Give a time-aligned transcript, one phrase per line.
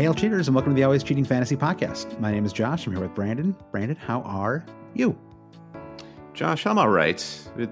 [0.00, 2.18] Hail cheaters and welcome to the Always Cheating Fantasy Podcast.
[2.20, 2.86] My name is Josh.
[2.86, 3.54] I'm here with Brandon.
[3.70, 5.14] Brandon, how are you?
[6.32, 7.18] Josh, I'm all right.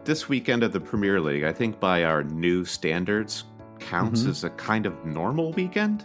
[0.05, 3.45] This weekend of the Premier League, I think by our new standards,
[3.79, 4.29] counts Mhm.
[4.29, 6.05] as a kind of normal weekend.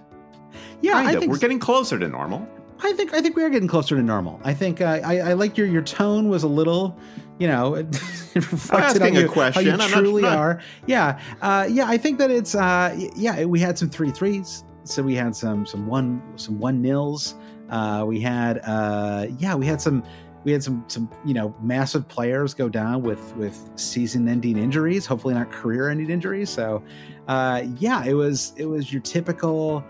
[0.81, 1.19] Yeah, kind I of.
[1.19, 2.47] think We're getting closer to normal.
[2.81, 4.39] I think I think we are getting closer to normal.
[4.45, 6.97] I think uh, I I like your your tone was a little,
[7.37, 7.73] you know,
[8.35, 9.65] reflected on a you, question.
[9.65, 10.59] how I'm you not- truly not- are.
[10.87, 11.85] Yeah, uh, yeah.
[11.87, 13.43] I think that it's uh, yeah.
[13.45, 17.35] We had some three threes, so we had some some one some one nils.
[17.69, 20.03] Uh, we had uh, yeah, we had some
[20.43, 25.05] we had some some you know massive players go down with with season ending injuries.
[25.05, 26.49] Hopefully not career ending injuries.
[26.49, 26.83] So
[27.27, 29.83] uh, yeah, it was it was your typical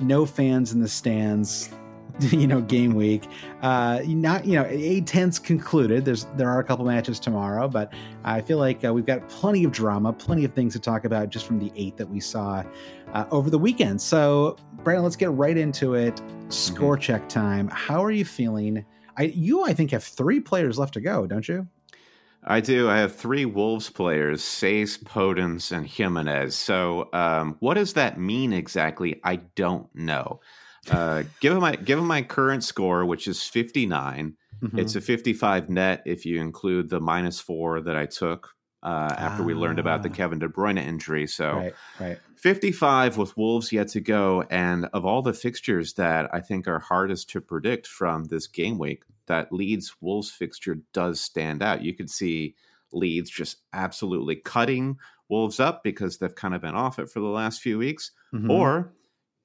[0.00, 1.70] no fans in the stands
[2.30, 3.24] you know game week
[3.62, 7.92] uh not you know eight tenths concluded there's there are a couple matches tomorrow but
[8.24, 11.30] i feel like uh, we've got plenty of drama plenty of things to talk about
[11.30, 12.62] just from the eight that we saw
[13.14, 18.04] uh, over the weekend so brandon let's get right into it score check time how
[18.04, 18.84] are you feeling
[19.16, 21.66] i you i think have three players left to go don't you
[22.42, 22.88] I do.
[22.88, 26.56] I have three Wolves players: Saiss, Podence, and Jimenez.
[26.56, 29.20] So, um, what does that mean exactly?
[29.24, 30.40] I don't know.
[30.90, 33.86] Uh, given my give given my current score, which is fifty
[34.62, 34.78] Mm-hmm.
[34.78, 39.14] It's a fifty five net if you include the minus four that I took uh,
[39.16, 40.12] after we learned about the Ah.
[40.14, 41.26] Kevin De Bruyne injury.
[41.26, 44.44] So, right right 55 with Wolves yet to go.
[44.50, 48.78] And of all the fixtures that I think are hardest to predict from this game
[48.78, 51.82] week, that Leeds Wolves fixture does stand out.
[51.82, 52.54] You could see
[52.92, 54.98] Leeds just absolutely cutting
[55.28, 58.10] Wolves up because they've kind of been off it for the last few weeks.
[58.34, 58.50] Mhm.
[58.50, 58.92] Or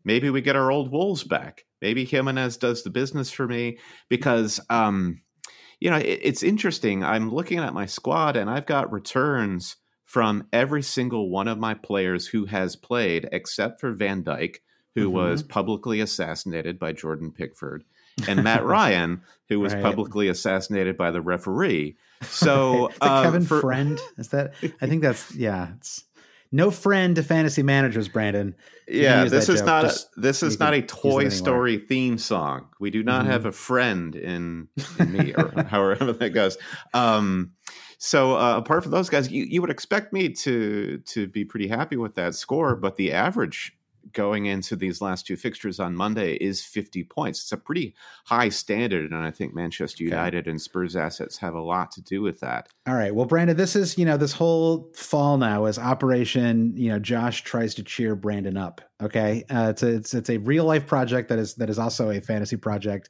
[0.06, 1.66] maybe we get our old Wolves back.
[1.82, 3.80] Maybe Jimenez does the business for me
[4.10, 5.22] because, um,
[5.80, 7.04] you know, it, it's interesting.
[7.04, 11.74] I'm looking at my squad and I've got returns from every single one of my
[11.74, 14.58] players who has played, except for Van Dijk,
[14.96, 15.14] who Mhm.
[15.14, 17.84] was publicly assassinated by Jordan Pickford,
[18.28, 19.84] and Matt Ryan, who was Right.
[19.84, 21.98] publicly assassinated by the referee.
[22.22, 24.00] So, uh, Kevin for- Friend?
[24.18, 24.54] Is that?
[24.80, 25.74] I think that's yeah.
[25.76, 26.04] It's
[26.56, 28.56] no friend to fantasy managers, Brandon.
[28.88, 31.30] yeah, this is, not a, this is not can a use it Toy.
[31.30, 32.68] Story theme song.
[32.80, 33.30] We do not Mhm.
[33.30, 36.58] have a friend in, in me, or however that goes.
[36.94, 37.52] Um,
[37.98, 41.68] so uh, apart from those guys, you, you would expect me to to be pretty
[41.68, 43.76] happy with that score, but the average
[44.14, 47.42] going into these last two fixtures on Monday is 50 points.
[47.42, 47.96] It's a pretty
[48.26, 50.12] high standard, and I think Manchester Okay.
[50.12, 52.70] United and Spurs assets have a lot to do with that.
[52.88, 53.14] All right.
[53.14, 56.74] Well, Brandon, this is you know this whole fall now is Operation.
[56.76, 58.82] You know, Josh tries to cheer Brandon up.
[59.02, 62.10] Okay, uh, it's a it's it's a real life project that is that is also
[62.12, 63.10] a fantasy project,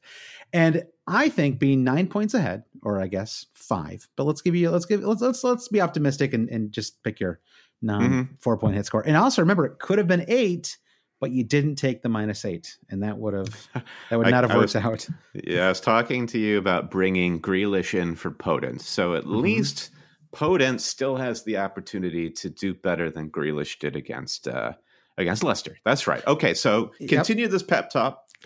[0.53, 4.71] and I think being nine points ahead, or I guess five, but let's give you
[4.71, 7.39] let's give let's let's let's be optimistic and and just pick your
[7.81, 8.29] non Mhm.
[8.41, 9.05] four point hit score.
[9.05, 10.77] And also remember, it could have been eight.
[11.21, 13.67] But you didn't take the minus eight, and that would have
[14.09, 15.07] that would I- not have I worked was- out.
[15.33, 18.81] Yeah, I was talking to you about bringing Grealish in for Podence.
[18.81, 19.41] So at Mhm.
[19.41, 19.91] least
[20.33, 24.73] Podence still has the opportunity to do better than Grealish did against uh,
[25.17, 25.77] against Leicester.
[25.85, 26.25] That's right.
[26.27, 27.09] Okay, so Yep.
[27.09, 28.21] continue this pep talk.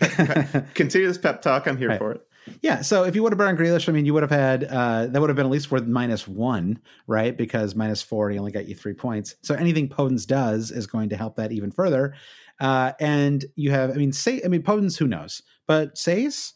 [0.74, 1.66] Continue this pep talk.
[1.66, 1.98] I'm here Right.
[1.98, 2.20] for it.
[2.62, 5.06] Yeah, so if you would have on Grealish, I mean, you would have had uh,
[5.08, 7.36] that would have been at least worth minus one, right?
[7.36, 9.34] Because minus four, he only got you three points.
[9.42, 12.14] So anything Podence does is going to help that even further.
[12.60, 15.42] Uh, and you have, I mean, say, I mean, Podence, who knows?
[15.66, 16.52] But Saiss,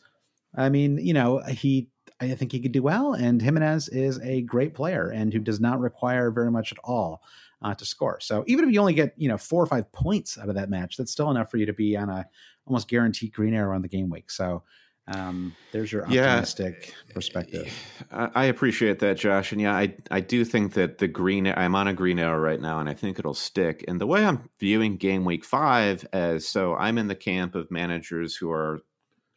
[0.55, 1.89] I mean, you know, he,
[2.21, 3.15] I think he could do well.
[3.15, 7.23] And Jimenez is a great player and who does not require very much at all
[7.63, 8.21] uh, to score.
[8.21, 10.71] So even if you only get, you know, four or five points out of that
[10.71, 12.27] match, that's still enough for you to be on a
[12.67, 14.31] almost guaranteed green arrow on the game week.
[14.31, 14.63] So
[15.07, 17.73] um, there's your optimistic yeah, perspective.
[18.11, 19.53] I appreciate that, Josh.
[19.53, 22.61] And yeah, I I do think that the green I'm on a green arrow right
[22.61, 23.85] now, and I think it'll stick.
[23.87, 27.71] And the way I'm viewing game week five as so I'm in the camp of
[27.71, 28.81] managers who are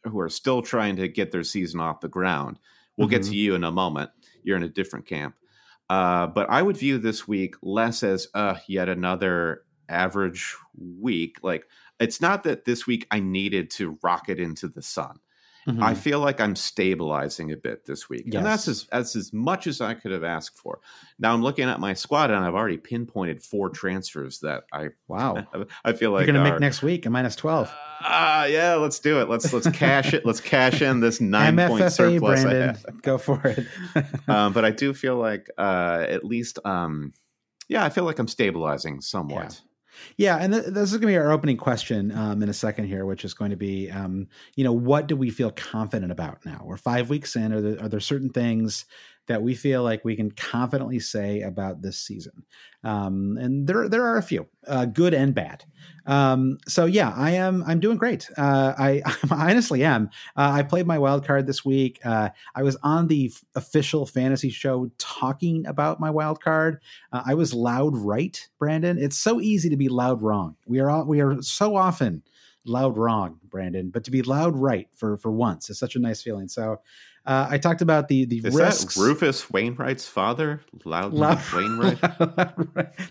[0.04, 2.58] who are still trying to get their season off the ground.
[2.96, 3.16] We'll mm-hmm.
[3.16, 4.10] get to you in a moment.
[4.42, 5.34] You're in a different camp.
[5.90, 11.36] Uh, but I would view this week less as uh, yet another average week.
[11.42, 11.64] Like
[12.00, 15.18] it's not that this week I needed to rocket into the sun.
[15.68, 15.82] Mm-hmm.
[15.82, 18.36] I feel like I'm stabilizing a bit this week, yes.
[18.36, 20.80] and that's as that's as much as I could have asked for.
[21.18, 25.46] Now I'm looking at my squad, and I've already pinpointed four transfers that I wow.
[25.84, 27.70] I feel like you're going to make next week a minus twelve.
[28.00, 29.28] Ah, uh, yeah, let's do it.
[29.28, 30.24] Let's let's cash it.
[30.24, 32.42] Let's cash in this nine MFFA, point surplus.
[32.42, 33.66] Brandon, go for it.
[34.28, 37.12] um, but I do feel like uh, at least, um,
[37.68, 39.60] yeah, I feel like I'm stabilizing somewhat.
[40.16, 42.86] Yeah, and th- this is going to be our opening question um, in a second
[42.86, 46.44] here, which is going to be, um, you know, what do we feel confident about
[46.44, 46.62] now?
[46.64, 47.52] We're five weeks in.
[47.52, 48.84] Are there, are there certain things
[49.28, 52.44] that we feel like we can confidently say about this season.
[52.82, 55.64] Um, and there there are a few, uh, good and bad.
[56.06, 58.28] Um, so yeah, I am I'm doing great.
[58.36, 60.10] Uh, I, I, honestly am.
[60.36, 62.00] Uh, I played my wild card this week.
[62.04, 66.80] Uh, I was on the f- official fantasy show talking about my wild card.
[67.12, 68.98] Uh, I was loud right, Brandon.
[68.98, 70.56] It's so easy to be loud wrong.
[70.66, 72.22] We are all, we are so often
[72.64, 76.22] loud wrong, Brandon, but to be loud right for for once is such a nice
[76.22, 76.48] feeling.
[76.48, 76.80] So
[77.28, 78.94] uh, I talked about the the is risks.
[78.94, 82.00] That Rufus Wainwright's father, Loud, Loud Wainwright.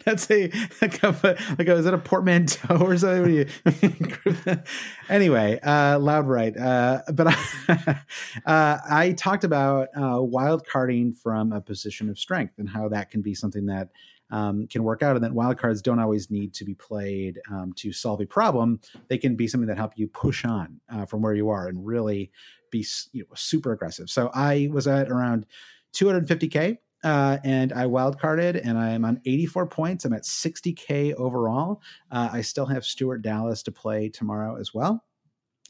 [0.05, 0.49] That's a
[0.81, 3.47] like a like a, is that a portmanteau or something?
[5.09, 6.57] anyway, uh, Loud right.
[6.57, 8.01] Uh, but I,
[8.47, 13.11] uh, I talked about uh, wild carding from a position of strength and how that
[13.11, 13.89] can be something that
[14.31, 17.93] um, can work out, and that wildcards don't always need to be played um, to
[17.93, 18.79] solve a problem.
[19.09, 21.85] They can be something that help you push on uh, from where you are and
[21.85, 22.31] really
[22.71, 24.09] be you know, super aggressive.
[24.09, 25.45] So I was at around
[25.93, 26.77] 250k.
[27.03, 30.03] Uh, and I wildcarded, and I'm on 84 points.
[30.03, 31.79] I'm at 60k overall.
[32.11, 35.05] Uh, I still have Stuart Dallas to play tomorrow as well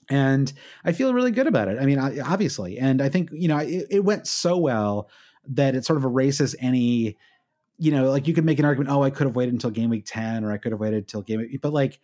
[0.09, 0.53] and
[0.85, 1.77] I feel really good about it.
[1.81, 5.09] I mean, obviously, and I think you know it, it, went so well
[5.49, 7.17] that it sort of erases any
[7.77, 9.91] you know, like you could make an argument, oh, I could have waited until game
[9.91, 11.99] week 10 or I could have waited until game week, but like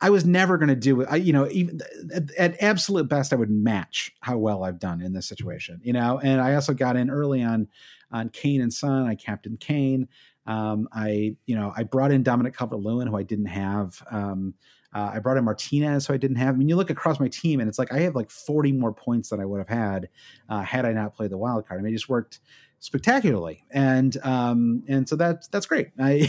[0.00, 1.22] I was never going to do it.
[1.22, 1.80] You know, even
[2.14, 5.92] at, at, absolute best, I would match how well I've done in this situation, you
[5.92, 7.68] know, and I also got in early on,
[8.10, 9.06] on Kane and Son.
[9.06, 10.08] I captain Kane.
[10.46, 14.02] Um, I, you know, I brought in Dominic Calvert-Lewin, who I didn't have.
[14.10, 14.54] Um,
[14.92, 16.54] uh, I brought in Martinez, who I didn't have.
[16.54, 18.92] I mean, you look across my team, and it's like I have like 40 more
[18.92, 20.08] points than I would have had
[20.48, 21.78] uh, had I not played the wild card.
[21.78, 22.40] I mean, it just worked
[22.80, 23.64] spectacularly.
[23.70, 25.90] And um and so that's that's great.
[25.98, 26.28] I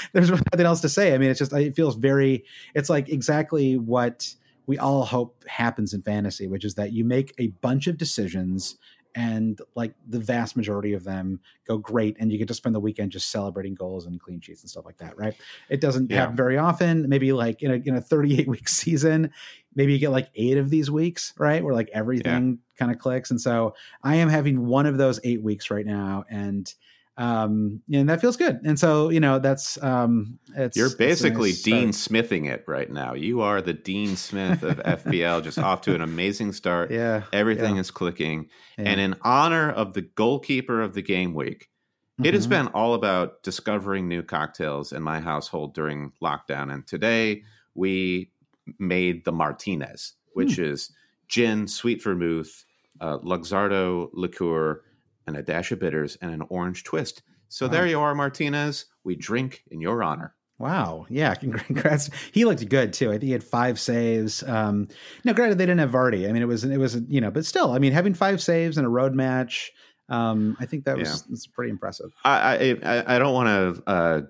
[0.12, 1.14] there's nothing else to say.
[1.14, 2.44] I mean it's just it feels very
[2.74, 4.34] it's like exactly what
[4.66, 8.76] we all hope happens in fantasy which is that you make a bunch of decisions
[9.18, 12.78] and like the vast majority of them go great and you get to spend the
[12.78, 15.34] weekend just celebrating goals and clean sheets and stuff like that right
[15.68, 16.18] it doesn't yeah.
[16.18, 19.32] happen very often maybe like in a, in a 38 week season
[19.74, 22.78] maybe you get like eight of these weeks right where like everything yeah.
[22.78, 26.22] kind of clicks and so i am having one of those eight weeks right now
[26.30, 26.74] and
[27.18, 28.60] um, and that feels good.
[28.64, 33.14] And so, you know, that's um, it's you're basically nice Dean Smithing it right now.
[33.14, 36.92] You are the Dean Smith of FPL, just off to an amazing start.
[36.92, 37.80] Yeah, everything yeah.
[37.80, 38.46] is clicking.
[38.78, 38.90] Yeah.
[38.90, 41.68] And in honor of the goalkeeper of the game week,
[42.14, 42.26] mm-hmm.
[42.26, 42.66] it has mm-hmm.
[42.66, 46.72] been all about discovering new cocktails in my household during lockdown.
[46.72, 47.42] And today
[47.74, 48.30] we
[48.78, 50.70] made the Martinez, which mm.
[50.70, 50.92] is
[51.26, 52.64] gin, sweet vermouth,
[53.00, 54.82] uh, Luxardo liqueur
[55.28, 57.22] and a dash of bitters and an orange twist.
[57.48, 57.72] So wow.
[57.72, 58.86] there you are, Martinez.
[59.04, 60.34] We drink in your honor.
[60.58, 61.06] Wow.
[61.08, 61.34] Yeah.
[61.66, 62.10] Congrats.
[62.32, 63.10] He looked good too.
[63.10, 64.42] I think he had five saves.
[64.42, 64.88] Um,
[65.24, 66.28] no, granted, they didn't have Vardy.
[66.28, 68.76] I mean, it was, it was, you know, but still, I mean, having five saves
[68.76, 69.72] in a road match,
[70.08, 71.36] um, I think that was, yeah.
[71.54, 72.12] pretty impressive.
[72.24, 74.20] I, I, I don't want to, uh,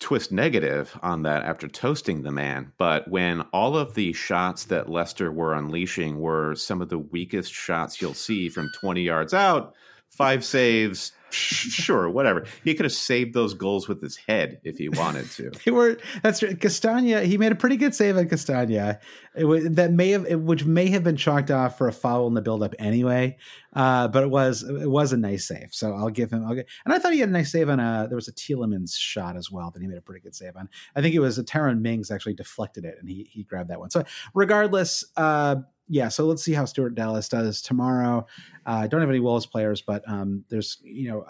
[0.00, 4.88] twist negative on that after toasting the man, but when all of the shots that
[4.88, 9.74] Leicester were unleashing were some of the weakest shots you'll see from 20 yards out,
[10.10, 11.12] five saves.
[11.30, 12.46] Sure, whatever.
[12.64, 15.50] He could have saved those goals with his head if he wanted to.
[15.64, 16.54] they were that's true.
[16.56, 17.22] Castagna.
[17.22, 18.98] He made a pretty good save on Castagna.
[19.38, 22.42] It, that may have which may have been chalked off for a foul in the
[22.42, 23.36] buildup anyway.
[23.72, 26.46] Uh, but it was it was a nice save, so I'll give him.
[26.54, 28.06] Get, and I thought he had a nice save on a.
[28.08, 30.68] There was a Tielemans shot as well that he made a pretty good save on.
[30.96, 33.80] I think it was a Tyrone Mings actually deflected it and he he grabbed that
[33.80, 33.90] one.
[33.90, 34.04] So
[34.34, 35.56] regardless, uh,
[35.88, 36.08] yeah.
[36.08, 38.26] So let's see how Stuart Dallas does tomorrow.
[38.66, 41.24] Uh, I don't have any Wolves players, but um, there's you know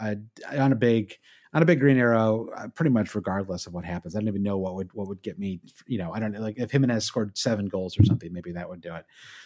[0.58, 1.16] on a big
[1.58, 4.14] on a big green arrow, uh, pretty much regardless of what happens.
[4.14, 5.60] I don't even know what would what would get me.
[5.88, 6.40] You know, I don't know.
[6.40, 9.04] Like if Jimenez scored seven goals or something, maybe that would do it.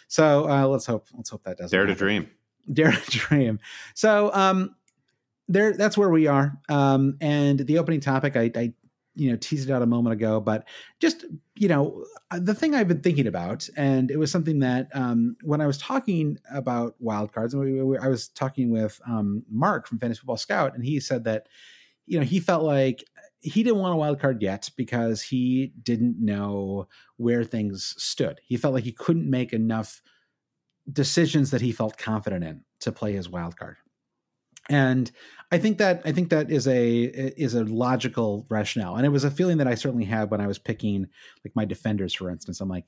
[0.09, 1.75] So uh, let's hope let's hope that doesn't.
[1.75, 1.95] Dare happen.
[1.95, 2.29] to dream.
[2.71, 3.59] Dare to dream.
[3.95, 4.75] So um,
[5.47, 6.55] there, that's where we are.
[6.69, 8.73] Um, and the opening topic, I, I
[9.15, 10.67] you know teased it out a moment ago but
[10.99, 14.87] just you know uh, the thing i've been thinking about and it was something that
[14.95, 19.99] um, when i was talking about wildcards and i was talking with um, mark from
[19.99, 21.45] fantasy football scout and he said that
[22.05, 23.03] you know, he felt like
[23.41, 28.39] he didn't want a wild card yet because he didn't know where things stood.
[28.43, 30.01] He felt like he couldn't make enough
[30.91, 33.77] decisions that he felt confident in to play his wild card.
[34.69, 35.11] And
[35.51, 38.95] I think that I think that is a is a logical rationale.
[38.95, 41.07] And it was a feeling that I certainly had when I was picking
[41.43, 42.61] like my defenders, for instance.
[42.61, 42.85] I'm like,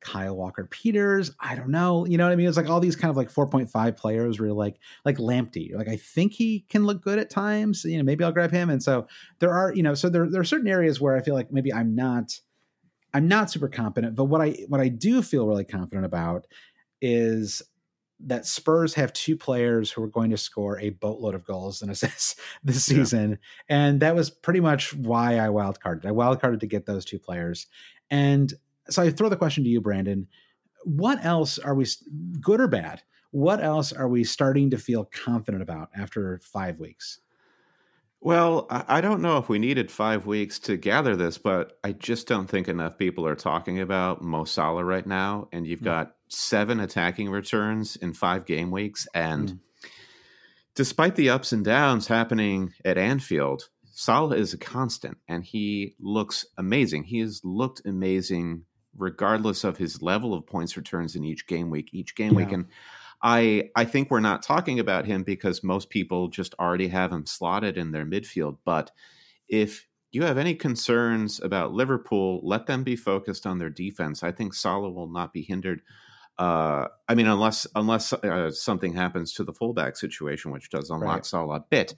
[0.00, 1.32] Kyle Walker Peters.
[1.40, 2.06] I don't know.
[2.06, 2.48] You know what I mean?
[2.48, 5.74] It's like all these kind of like 4.5 players were like like Lamptey.
[5.74, 7.84] Like I think he can look good at times.
[7.84, 8.70] You know, maybe I'll grab him.
[8.70, 9.06] And so
[9.38, 11.72] there are, you know, so there, there are certain areas where I feel like maybe
[11.72, 12.40] I'm not
[13.14, 14.14] I'm not super confident.
[14.14, 16.46] But what I what I do feel really confident about
[17.00, 17.62] is
[18.20, 21.90] that Spurs have two players who are going to score a boatload of goals and
[21.92, 23.30] assists this season.
[23.30, 23.36] Yeah.
[23.76, 26.06] And that was pretty much why I wildcarded.
[26.06, 27.66] I wildcarded to get those two players.
[28.10, 28.52] And
[28.90, 30.26] so I throw the question to you, Brandon.
[30.84, 31.86] What else are we,
[32.40, 33.02] good or bad?
[33.30, 37.20] What else are we starting to feel confident about after five weeks?
[38.20, 42.26] Well, I don't know if we needed five weeks to gather this, but I just
[42.26, 45.48] don't think enough people are talking about Mo Salah right now.
[45.52, 45.84] And you've mm.
[45.84, 49.06] got seven attacking returns in five game weeks.
[49.14, 49.58] And mm.
[50.74, 56.44] despite the ups and downs happening at Anfield, Salah is a constant and he looks
[56.56, 57.04] amazing.
[57.04, 58.64] He has looked amazing
[58.98, 62.36] regardless of his level of points returns in each game week, each game yeah.
[62.36, 62.52] week.
[62.52, 62.66] And
[63.22, 67.26] I I think we're not talking about him because most people just already have him
[67.26, 68.58] slotted in their midfield.
[68.64, 68.90] But
[69.48, 74.22] if you have any concerns about Liverpool, let them be focused on their defense.
[74.22, 75.82] I think Salah will not be hindered.
[76.38, 81.08] Uh, I mean, unless unless uh, something happens to the fullback situation, which does unlock
[81.08, 81.26] right.
[81.26, 81.94] Salah a bit,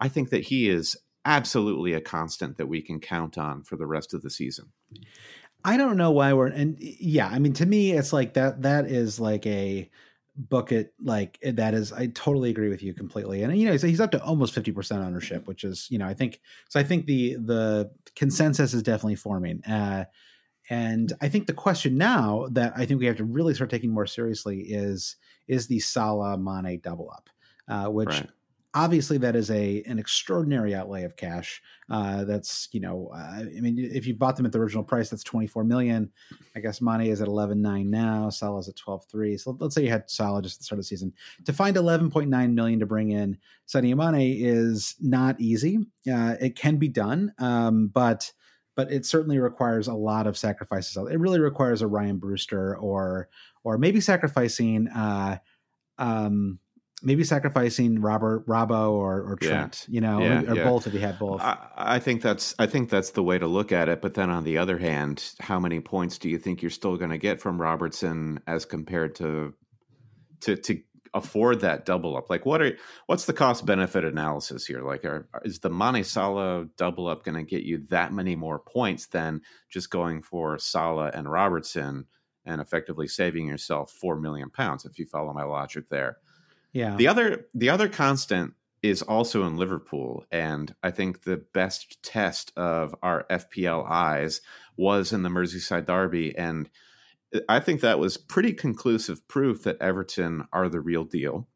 [0.00, 3.86] I think that he is absolutely a constant that we can count on for the
[3.86, 4.72] rest of the season.
[5.66, 8.86] I don't know why we're and yeah, I mean to me it's like that that
[8.86, 9.90] is like a
[10.36, 13.42] book it like that is I totally agree with you completely.
[13.42, 16.40] And you know, he's up to almost 50% ownership, which is, you know, I think
[16.68, 19.64] so I think the the consensus is definitely forming.
[19.64, 20.04] Uh
[20.70, 23.92] and I think the question now that I think we have to really start taking
[23.92, 25.16] more seriously is
[25.48, 27.28] is the Salah Mane double up,
[27.68, 28.30] uh, which right
[28.76, 33.60] obviously that is a an extraordinary outlay of cash uh, that's you know uh, i
[33.60, 36.10] mean if you bought them at the original price that's 24 million.
[36.54, 40.08] I guess Mane is at 11.9 now Salah's at 12.3 so let's say you had
[40.10, 41.12] Salah just at the start of the season.
[41.46, 45.78] To find 11.9 million to bring in Sadio Mane is not easy.
[46.10, 48.30] Uh, it can be done um, but
[48.74, 50.98] but it certainly requires a lot of sacrifices.
[50.98, 53.30] It really requires a Ryan Brewster or
[53.64, 55.38] or maybe sacrificing uh,
[55.98, 56.58] um,
[57.02, 59.94] maybe sacrificing Robert Robbo or, or Trent, yeah.
[59.94, 60.64] you know, yeah, or, or yeah.
[60.64, 61.40] both if you had both.
[61.40, 64.00] I, I, think that's I think that's the way to look at it.
[64.00, 67.10] But then on the other hand, how many points do you think you're still going
[67.10, 69.54] to get from Robertson as compared to
[70.40, 70.80] to to
[71.12, 72.30] afford that double up?
[72.30, 72.76] Like what are
[73.06, 74.82] what's the cost benefit analysis here?
[74.82, 78.58] Like are, is the Mane Salah double up going to get you that many more
[78.58, 82.06] points than just going for Salah and Robertson?
[82.48, 86.18] And effectively saving yourself four million pounds, if you follow my logic there.
[86.76, 86.96] Yeah.
[86.96, 88.52] The other the other constant
[88.82, 94.42] is also in Liverpool, and I think the best test of our FPL eyes
[94.76, 96.68] was in the Merseyside derby, and
[97.48, 101.48] I think that was pretty conclusive proof that Everton are the real deal.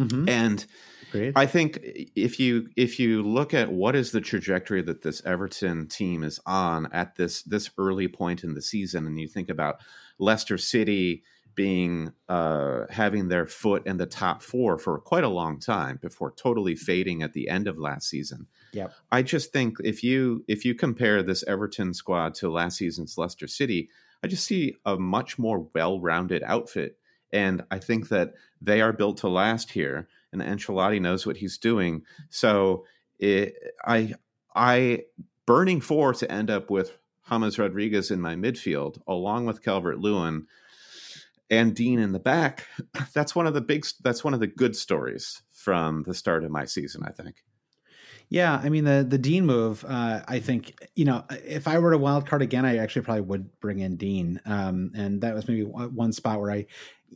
[0.00, 0.26] Mm-hmm.
[0.26, 0.66] And
[1.10, 1.34] Great.
[1.36, 1.78] I think
[2.16, 6.40] if you if you look at what is the trajectory that this Everton team is
[6.46, 9.80] on at this this early point in the season, and you think about
[10.18, 11.24] Leicester City
[11.54, 16.32] being uh, having their foot in the top four for quite a long time before
[16.32, 18.46] totally fading at the end of last season.
[18.72, 18.92] Yep.
[19.10, 23.46] I just think if you if you compare this Everton squad to last season's Leicester
[23.46, 23.88] City,
[24.22, 26.98] I just see a much more well-rounded outfit,
[27.32, 30.08] and I think that they are built to last here.
[30.32, 32.86] And Ancelotti knows what he's doing, so
[33.18, 33.54] it,
[33.84, 34.14] I
[34.54, 35.02] I
[35.44, 36.96] burning for to end up with
[37.28, 40.46] James Rodriguez in my midfield, along with Calvert Lewin
[41.52, 42.66] and Dean in the back.
[43.14, 43.86] That's one of the big.
[44.02, 47.02] That's one of the good stories from the start of my season.
[47.06, 47.44] I think.
[48.30, 49.84] Yeah, I mean the the Dean move.
[49.86, 53.20] Uh, I think you know if I were to wild card again, I actually probably
[53.22, 54.40] would bring in Dean.
[54.46, 56.66] Um, and that was maybe one spot where I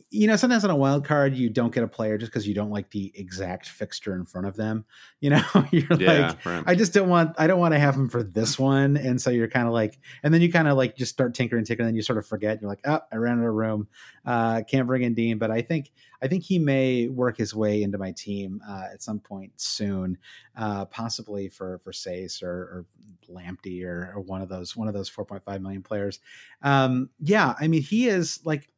[0.09, 2.53] you know, sometimes on a wild card you don't get a player just because you
[2.53, 4.85] don't like the exact fixture in front of them.
[5.19, 6.63] You know, you're yeah, like, right.
[6.67, 9.31] I just don't want, I don't want to have him for this one, and so
[9.31, 11.93] you're kind of like, and then you kind of like just start tinkering, tinkering, and
[11.93, 12.61] then you sort of forget.
[12.61, 13.87] You're like, oh, I ran out of room.
[14.23, 17.81] Uh, can't bring in Dean, but I think, I think he may work his way
[17.81, 20.19] into my team uh, at some point soon,
[20.55, 22.85] uh, possibly for for Saiss or, or
[23.27, 26.19] Lamptey or, or one of those one of those 4.5 million players.
[26.61, 28.69] Um, yeah, I mean, he is like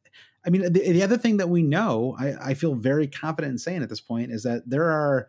[0.44, 3.58] I mean, the, the other thing that we know, I, I, feel very confident in
[3.58, 5.28] saying at this point, is that there are.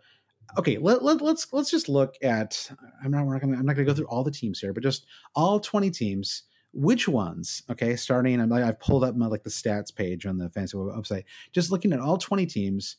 [0.58, 2.70] Okay, let, let, let's let's just look at.
[3.04, 3.24] I'm not.
[3.24, 5.90] Gonna, I'm not going to go through all the teams here, but just all 20
[5.92, 6.44] teams.
[6.74, 7.64] Which ones?
[7.70, 8.40] Okay, starting.
[8.40, 11.24] I'm I've pulled up my like the stats page on the fancy website.
[11.52, 12.98] Just looking at all 20 teams.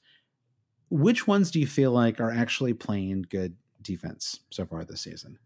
[0.91, 5.39] Which ones do you feel like are actually playing good defense so far this season?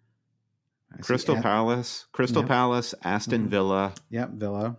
[1.02, 2.42] Crystal Palace, Crystal.
[2.42, 3.50] Palace, Aston mm-hmm.
[3.50, 3.94] Villa.
[4.10, 4.76] Yep, Villa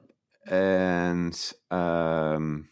[0.47, 2.69] and um,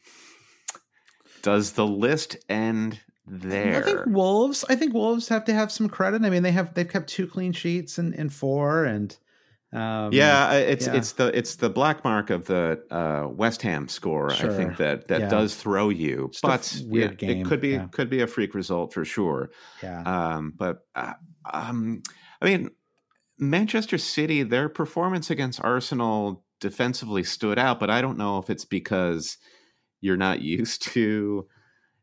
[1.41, 3.77] does the list end there?
[3.77, 4.65] I think Wolves.
[4.69, 6.23] I think Wolves have to have some credit.
[6.23, 9.15] I mean, they have they've kept two clean sheets and in, in four, and
[9.75, 10.95] um, yeah, it's yeah.
[10.95, 14.29] it's the it's the black mark of the uh, West Ham score.
[14.29, 14.51] Sure.
[14.51, 15.29] I think that that yeah.
[15.29, 17.41] does throw you, Just but weird yeah, game.
[17.41, 19.51] It could be could be a freak result for sure.
[19.83, 20.01] Yeah.
[20.03, 21.13] Um, but uh,
[21.51, 22.03] um,
[22.41, 22.69] I mean,
[23.37, 28.65] Manchester City, their performance against Arsenal defensively stood out, but I don't know if it's
[28.65, 29.37] because
[30.01, 31.47] you're not used to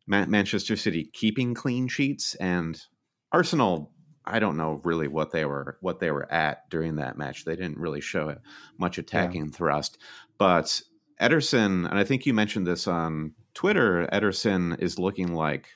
[0.06, 2.80] Ma- Manchester City keeping clean sheets and
[3.30, 3.92] Arsenal.
[4.24, 7.44] I don't know really what they were what they were at during that match.
[7.44, 8.36] They didn't really show
[8.78, 9.50] much attacking yeah.
[9.52, 9.98] thrust,
[10.38, 10.80] but
[11.20, 14.08] Ederson, and I think you mentioned this on Twitter.
[14.12, 15.68] Ederson is looking like,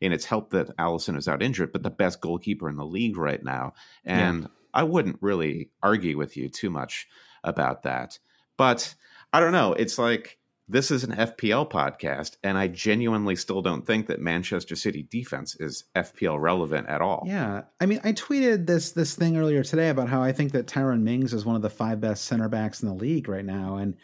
[0.00, 3.16] and it's helped that Alisson is out injured, but the best goalkeeper in the league
[3.16, 3.74] right now.
[4.04, 4.48] And yeah.
[4.74, 7.08] I wouldn't really argue with you too much
[7.46, 8.18] about that.
[8.56, 8.94] But
[9.32, 9.72] I don't know.
[9.72, 14.74] It's like this is an FPL podcast, and I genuinely still don't think that Manchester
[14.74, 17.22] City defense is FPL relevant at all.
[17.26, 20.66] Yeah, I mean, I tweeted this this thing earlier today about how I think that
[20.66, 23.76] Tyrone Mings is one of the five best center backs in the league right now,
[23.76, 23.94] and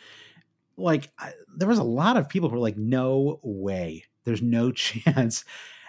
[0.77, 4.71] like I, there was a lot of people who were like, "No way, there's no
[4.73, 5.45] chance,"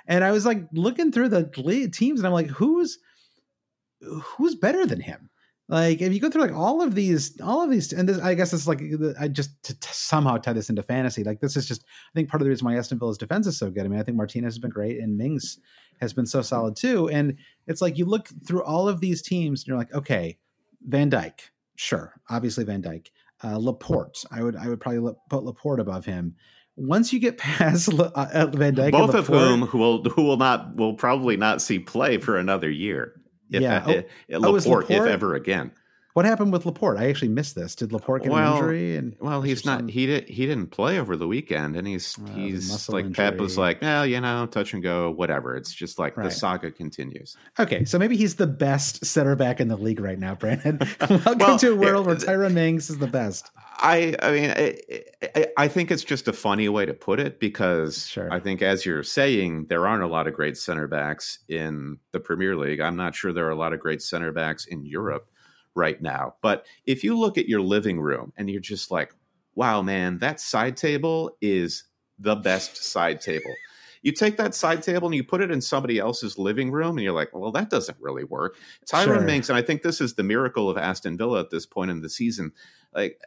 [0.08, 1.44] and I was like looking through the
[1.94, 2.98] teams, and I'm like, "Who's
[4.02, 5.30] who's better than him?"
[5.70, 8.34] Like if you go through like all of these all of these and this, i
[8.34, 8.82] guess it's like
[9.18, 12.42] i just to, somehow tie this into fantasy like this is just i think part
[12.42, 13.86] of the reason why aston villa's defense is so good.
[13.86, 15.58] I mean i think martinez has been great and mings
[16.02, 17.08] has been so solid too.
[17.10, 20.38] And it's like you look through all of these teams and you're like okay
[20.82, 21.40] van Dijk,
[21.76, 23.08] sure obviously van Dijk,
[23.44, 26.36] uh, laporte i would i would probably put laporte above him.
[26.76, 30.76] Once you get past uh, van dijk both of whom who will who will not
[30.76, 33.14] will probably not see play for another year
[33.54, 33.84] if, yeah.
[33.86, 35.72] Oh, Laporte, oh, Laporte, if ever again.
[36.14, 37.00] What happened with Laporte?
[37.00, 37.74] I actually missed this.
[37.74, 38.98] Did Laporte get well, an injury?
[38.98, 39.80] And well, he's not.
[39.80, 39.88] Some...
[39.88, 40.30] He did.
[40.30, 43.32] He didn't play over the weekend, and he's uh, he's like injury.
[43.32, 45.56] Pep was like, well, you know, touch and go, whatever.
[45.56, 46.26] It's just like right.
[46.26, 47.36] the saga continues.
[47.58, 50.80] Okay, so maybe he's the best center back in the league right now, Brandon.
[51.10, 53.50] Welcome well, to a world it, where Tyrone Mings is the best.
[53.80, 58.06] I I mean I, I, think it's just a funny way to put it because
[58.06, 58.32] sure.
[58.32, 62.20] I think as you're saying there aren't a lot of great center backs in the
[62.20, 62.80] Premier League.
[62.80, 65.28] I'm not sure there are a lot of great center backs in Europe
[65.76, 66.36] right now.
[66.42, 69.14] But if you look at your living room and you're just like,
[69.56, 71.84] wow, man, that side table is
[72.20, 73.54] the best side table.
[74.02, 77.04] You take that side table and you put it in somebody else's living room, and
[77.04, 78.58] you're like, well, that doesn't really work.
[78.86, 79.26] Tyrone sure.
[79.26, 82.02] Mings, and I think this is the miracle of Aston Villa at this point in
[82.02, 82.52] the season.
[82.94, 83.22] Like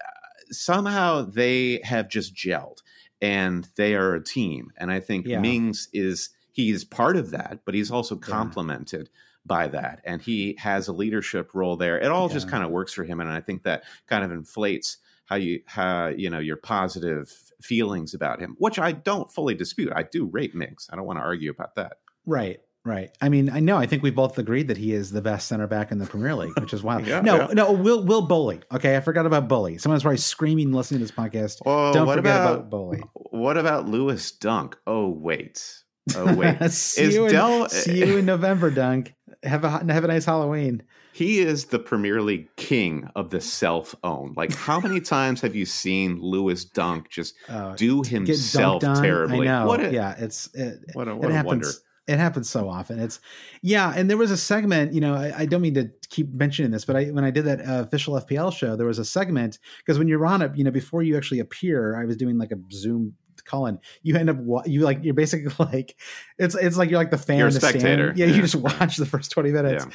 [0.51, 2.83] somehow they have just gelled
[3.23, 4.71] and they are a team.
[4.77, 5.41] And I think yeah.
[5.41, 9.09] Mings is he is part of that, but he's also complemented.
[9.47, 10.01] By that.
[10.05, 11.99] And he has a leadership role there.
[11.99, 12.35] It all yeah.
[12.35, 13.21] just kind of works for him.
[13.21, 18.15] And I think that kind of inflates how you how you know your positive feelings
[18.15, 19.93] about him, which I don't fully dispute.
[19.95, 20.89] I do rate Mings.
[20.93, 21.99] I don't want to argue about that.
[22.25, 22.61] Right.
[22.85, 23.11] Right.
[23.21, 23.77] I mean, I know.
[23.77, 26.37] I think we both agreed that he is the best center back in the Premier
[26.37, 27.05] League, which is wild.
[27.07, 27.47] yeah, no, yeah.
[27.53, 27.73] no.
[27.73, 28.63] Will Will Boly.
[28.73, 29.81] Okay, I forgot about Boly.
[29.81, 31.63] Someone's probably screaming listening to this podcast.
[31.67, 33.03] Oh, Don't forget about, about Boly.
[33.13, 34.77] What about Lewis Dunk?
[34.87, 35.83] Oh wait.
[36.15, 36.59] Oh wait.
[36.71, 39.16] see, is you Del- in, see you in November, Dunk.
[39.47, 40.83] Have a have a nice Halloween.
[41.13, 44.35] He is the Premier League king of the self own.
[44.37, 49.49] Like, how many times have you seen Lewis Dunk just uh, do himself terribly?
[49.49, 49.67] I know.
[49.67, 51.47] What a, yeah, it's it, what a, what it happens.
[51.47, 51.69] wonder
[52.07, 52.99] It happens so often.
[52.99, 53.19] It's
[53.63, 54.93] yeah, and there was a segment.
[54.93, 57.47] You know, I, I don't mean to keep mentioning this, but I when I did
[57.47, 60.65] that uh, official FPL show, there was a segment because when you're on it, you
[60.65, 63.15] know, before you actually appear, I was doing like a Zoom
[63.47, 65.97] Colin, you end up you like you're basically like
[66.39, 68.13] it's it's like you're like the fan, you're a spectator.
[68.17, 69.87] Yeah, yeah, you just watch the first twenty minutes,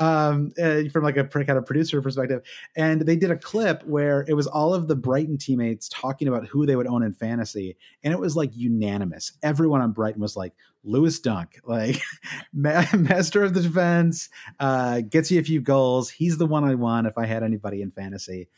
[0.00, 0.28] yeah.
[0.28, 2.42] um, uh, from like a kind of producer perspective.
[2.76, 6.46] And they did a clip where it was all of the Brighton teammates talking about
[6.46, 9.32] who they would own in fantasy, and it was like unanimous.
[9.42, 12.00] Everyone on Brighton was like Lewis Dunk, like
[12.52, 16.10] master of the defense, uh, gets you a few goals.
[16.10, 18.48] He's the one I want if I had anybody in fantasy.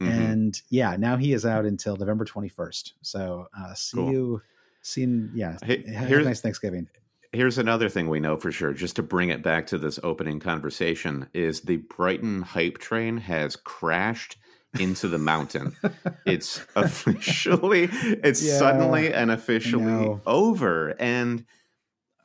[0.00, 0.12] Mm-hmm.
[0.12, 2.92] And yeah, now he is out until November 21st.
[3.02, 4.12] So uh, see cool.
[4.12, 4.42] you,
[4.82, 6.88] see, yeah, hey, have a nice Thanksgiving.
[7.32, 10.40] Here's another thing we know for sure, just to bring it back to this opening
[10.40, 14.36] conversation, is the Brighton hype train has crashed
[14.78, 15.76] into the mountain.
[16.26, 20.90] it's officially, it's yeah, suddenly and officially over.
[21.00, 21.44] And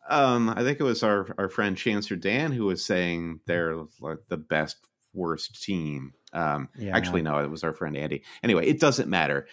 [0.09, 4.19] um, I think it was our, our friend Chancellor Dan who was saying they're like
[4.27, 4.77] the best
[5.13, 6.13] worst team.
[6.33, 6.95] Um, yeah.
[6.95, 8.23] Actually, no, it was our friend Andy.
[8.43, 9.47] Anyway, it doesn't matter.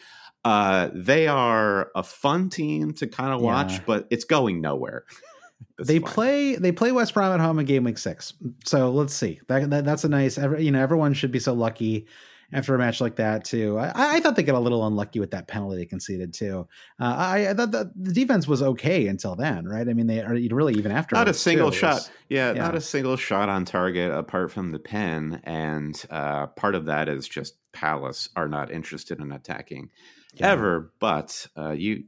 [0.44, 3.82] Uh, they are a fun team to kind of watch, yeah.
[3.86, 5.04] but it's going nowhere.
[5.84, 6.12] they fine.
[6.12, 8.34] play they play West Brom at home in game week six.
[8.64, 9.40] So let's see.
[9.48, 10.38] That, that that's a nice.
[10.38, 12.06] Every, You know, everyone should be so lucky
[12.52, 13.78] after a match like that too.
[13.78, 16.66] I, I thought they got a little unlucky with that penalty they conceded too.
[16.98, 19.86] Uh, I, I, thought the defense was okay until then, right?
[19.88, 21.94] I mean, they are really even after not a single too, shot.
[21.94, 26.46] Was, yeah, yeah, not a single shot on target apart from the pen, and uh,
[26.46, 29.90] part of that is just Palace are not interested in attacking
[30.34, 30.50] yeah.
[30.50, 30.92] ever.
[31.00, 32.04] But uh, you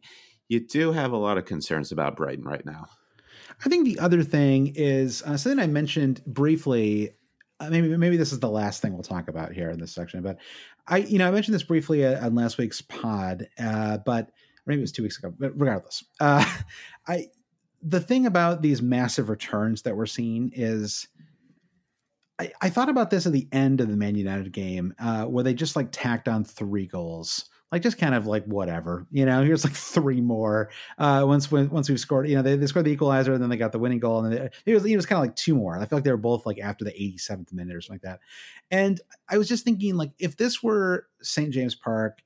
[0.49, 2.87] you do have a lot of concerns about Brighton right now.
[3.65, 7.11] I think the other thing is uh, something I mentioned briefly
[7.69, 10.23] maybe maybe this is the last thing we'll talk about here in this section.
[10.23, 10.39] But
[10.87, 14.31] I, you know, I mentioned this briefly uh, on last week's pod, uh, but
[14.67, 15.35] maybe it was two weeks ago.
[15.39, 16.45] But regardless, uh,
[17.09, 17.27] I
[17.83, 21.09] the thing about these massive returns that we're seeing is.
[22.39, 25.45] I, I thought about this at the end of the Man United game, uh, where
[25.45, 29.43] they just like tacked on three goals like just kind of like whatever, you know.
[29.45, 30.71] Here's like three more.
[30.99, 33.51] Uh, once when, once we've scored, you know, they, they scored the equalizer, and then
[33.51, 35.37] they got the winning goal, and then they, it was it was kind of like
[35.37, 35.77] two more.
[35.77, 38.21] I feel like they were both like after the 87th minute or something like that.
[38.71, 41.51] And I was just thinking, like, if this were St.
[41.51, 42.19] James Park,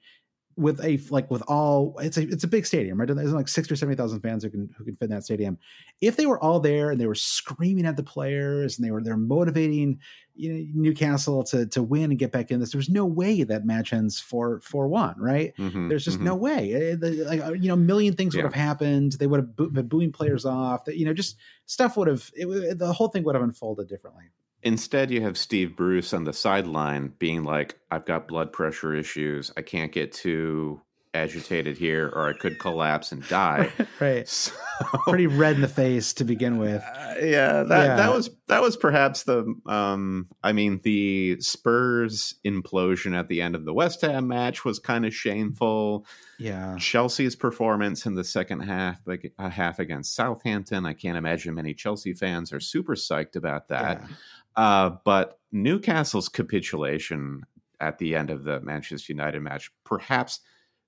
[0.56, 3.08] with a like with all it's a it's a big stadium right?
[3.08, 5.58] There's like six or seventy thousand fans who can who can fit in that stadium.
[6.00, 9.02] If they were all there and they were screaming at the players and they were
[9.02, 9.98] they're motivating
[10.36, 13.64] you know, Newcastle to to win and get back in this there's no way that
[13.64, 15.54] match ends for for one right?
[15.58, 16.26] Mm-hmm, there's just mm-hmm.
[16.26, 16.70] no way.
[16.70, 18.42] It, like uh, you know a million things yeah.
[18.42, 19.12] would have happened.
[19.12, 20.84] They would have been booing players off.
[20.84, 21.36] That you know just
[21.66, 24.24] stuff would have it, the whole thing would have unfolded differently
[24.64, 29.52] Instead, you have Steve Bruce on the sideline being like, I've got blood pressure issues.
[29.56, 30.80] I can't get too
[31.14, 33.70] agitated here or I could collapse and die.
[34.00, 34.28] right.
[34.80, 36.82] So, Pretty red in the face to begin with.
[36.82, 37.94] Uh, yeah, that yeah.
[37.94, 43.54] that was that was perhaps the um I mean the Spurs implosion at the end
[43.54, 46.04] of the West Ham match was kind of shameful.
[46.40, 46.74] Yeah.
[46.76, 51.72] Chelsea's performance in the second half like a half against Southampton, I can't imagine many
[51.72, 54.00] Chelsea fans are super psyched about that.
[54.00, 54.16] Yeah.
[54.56, 57.42] Uh, but Newcastle's capitulation
[57.80, 60.40] at the end of the Manchester United match, perhaps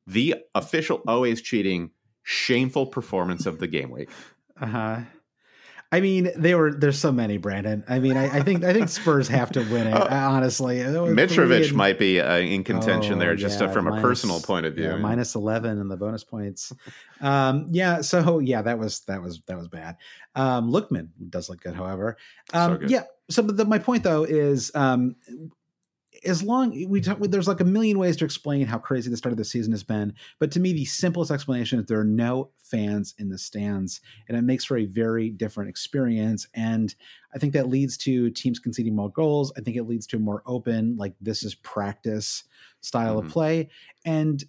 [0.06, 1.90] the official always cheating,
[2.22, 4.10] shameful performance of the game week.
[4.58, 5.00] Uh huh.
[5.92, 7.84] I mean, they were there's so many, Brandon.
[7.88, 9.94] I mean, I, I think I think Spurs have to win it.
[10.06, 13.98] Uh, honestly, Mitrovic and, might be uh, in contention oh, there, just yeah, from minus,
[13.98, 14.84] a personal point of view.
[14.84, 16.72] Yeah, minus eleven in the bonus points.
[17.20, 19.96] Um, yeah, so yeah, that was that was that was bad.
[20.34, 22.16] Um, Lookman does look good, however.
[22.52, 22.90] Um, so good.
[22.90, 23.02] Yeah.
[23.28, 25.16] So, the, my point though is um,
[26.24, 29.32] as long we talk, there's like a million ways to explain how crazy the start
[29.32, 32.50] of the season has been, but to me, the simplest explanation is there are no
[32.62, 36.46] fans in the stands, and it makes for a very different experience.
[36.54, 36.94] And
[37.34, 39.52] I think that leads to teams conceding more goals.
[39.56, 42.44] I think it leads to a more open, like this is practice
[42.80, 43.26] style mm-hmm.
[43.26, 43.70] of play,
[44.04, 44.42] and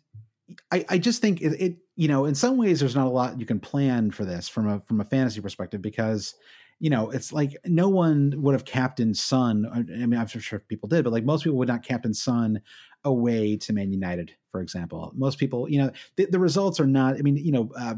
[0.71, 3.39] I, I just think it, it, you know, in some ways, there's not a lot
[3.39, 6.35] you can plan for this from a from a fantasy perspective because
[6.79, 9.65] you know, it's like no one would have captained Son.
[9.73, 12.61] I mean, I'm sure people did, but like most people would not captain Son
[13.03, 15.11] away to Man United, for example.
[15.15, 17.15] Most people, you know, the, the results are not.
[17.15, 17.95] I mean, you know, uh,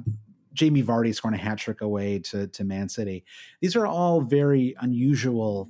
[0.53, 3.25] Jamie Vardy scoring a hat trick away to to Man City.
[3.61, 5.69] These are all very unusual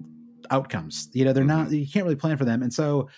[0.51, 1.09] outcomes.
[1.13, 1.67] You know, they're not.
[1.67, 1.75] Mm-hmm.
[1.75, 3.09] You can't really plan for them, and so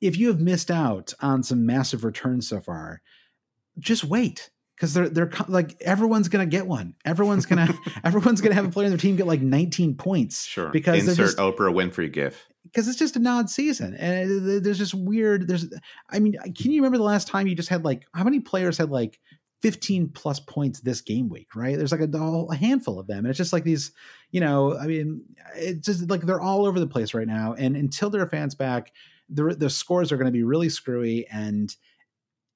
[0.00, 3.02] if you have missed out on some massive returns so far,
[3.78, 4.50] just wait
[4.80, 6.94] because they're they're like everyone's gonna get one.
[7.04, 7.68] Everyone's gonna
[8.04, 10.46] everyone's gonna have a player in their team get like 19 points.
[10.46, 10.70] Sure.
[10.70, 12.48] Because insert just, Oprah Winfrey gif.
[12.64, 15.48] Because it's just an odd season, and there's just weird.
[15.48, 15.66] There's,
[16.08, 18.78] I mean, can you remember the last time you just had like how many players
[18.78, 19.18] had like
[19.62, 21.76] 15 plus points this game week, right?
[21.76, 23.18] There's like a, a handful of them.
[23.18, 23.92] And it's just like these,
[24.30, 25.22] you know, I mean,
[25.54, 27.54] it's just like they're all over the place right now.
[27.54, 28.92] And until their fans back,
[29.28, 31.26] the, the scores are going to be really screwy.
[31.30, 31.74] And,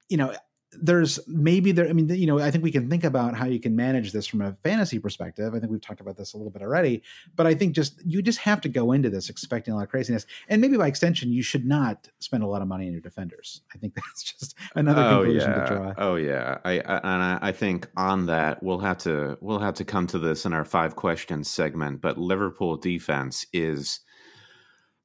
[0.08, 0.34] you know,
[0.80, 3.60] there's maybe there, I mean, you know, I think we can think about how you
[3.60, 5.54] can manage this from a fantasy perspective.
[5.54, 7.02] I think we've talked about this a little bit already,
[7.36, 9.88] but I think just you just have to go into this expecting a lot of
[9.88, 10.26] craziness.
[10.48, 13.62] And maybe by extension, you should not spend a lot of money on your defenders.
[13.74, 15.64] I think that's just another oh, conclusion yeah.
[15.64, 15.94] to draw.
[15.98, 16.58] Oh yeah.
[16.64, 20.06] I, I and I, I think on that we'll have to we'll have to come
[20.08, 24.00] to this in our five questions segment, but Liverpool defense is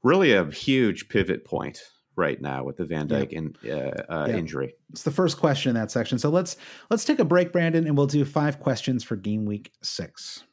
[0.03, 1.81] really a huge pivot point
[2.19, 4.37] right now with the Van Dijk in, uh, uh, Yeah.
[4.37, 4.75] injury.
[4.91, 6.19] It's the first question in that section.
[6.19, 6.57] So let's
[6.91, 10.43] let's take a break, Brandon, and we'll do five questions for game week six.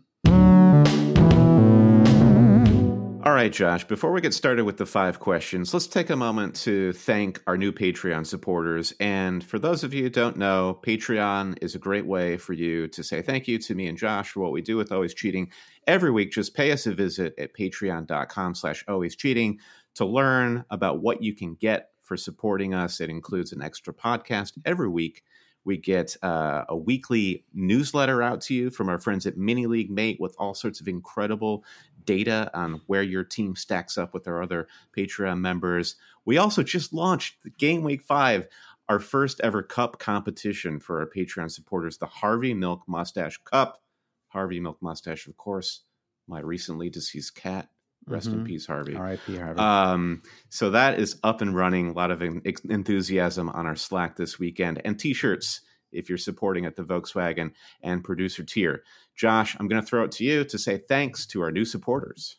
[3.27, 6.55] All right, Josh, before we get started with the five questions, let's take a moment
[6.63, 8.95] to thank our new Patreon supporters.
[9.01, 12.87] And for those of you who don't know, Patreon is a great way for you
[12.87, 15.51] to say thank you to me and Josh for what we do with Always Cheating.
[15.89, 19.59] Every week, just pay us a visit at patreon.com slash always cheating
[19.97, 23.01] to learn about what you can get for supporting us.
[23.01, 25.23] It includes an extra podcast every week.
[25.65, 29.91] We get uh, a weekly newsletter out to you from our friends at Mini League
[29.91, 31.65] Mate with all sorts of incredible
[32.05, 35.97] data on where your team stacks up with our other Patreon members.
[36.25, 38.47] We also just launched Game Week 5,
[38.89, 43.83] our first ever cup competition for our Patreon supporters, the Harvey Milk Mustache Cup.
[44.29, 45.83] Harvey Milk Mustache, of course,
[46.29, 47.71] my recently deceased cat.
[48.09, 48.47] Rest in Mhm.
[48.47, 48.95] peace, Harvey.
[48.95, 49.37] R.I.P.
[49.37, 49.59] Harvey.
[49.59, 51.89] Um, so that is up and running.
[51.89, 56.67] A lot of en- enthusiasm on our Slack this weekend, and T-shirts if you're supporting
[56.67, 58.83] at the Volkswagen and producer tier.
[59.17, 62.37] Josh, I'm going to throw it to you to say thanks to our new supporters.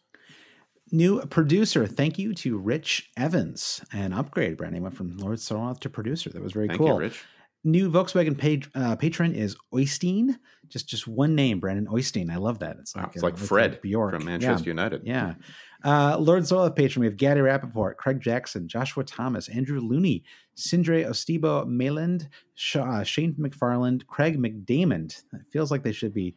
[0.92, 1.86] New producer.
[1.86, 3.84] Thank you to Rich Evans.
[3.92, 4.56] An upgrade.
[4.56, 6.30] Brandon went from Lord Soroth to producer.
[6.30, 6.94] That was very Thank cool.
[6.94, 7.24] you, Rich.
[7.68, 10.38] New Volkswagen page, uh, patron is Oystein.
[10.70, 12.32] Just just one name, Brandon Oystein.
[12.32, 12.78] I love that.
[12.80, 14.26] It's Wow, like, it's uh, like Fred Bjork from Yeah.
[14.38, 15.02] Manchester United.
[15.06, 15.36] Yeah.
[15.84, 20.24] Uh, Lord Zoloth patron, we have Gaddy Rappaport, Craig Jackson, Joshua Thomas, Andrew Looney,
[20.58, 22.28] Sindre Ostibo Mayland,
[22.76, 25.24] uh, Shane McFarland, Craig McDamond.
[25.34, 26.36] It feels like they should be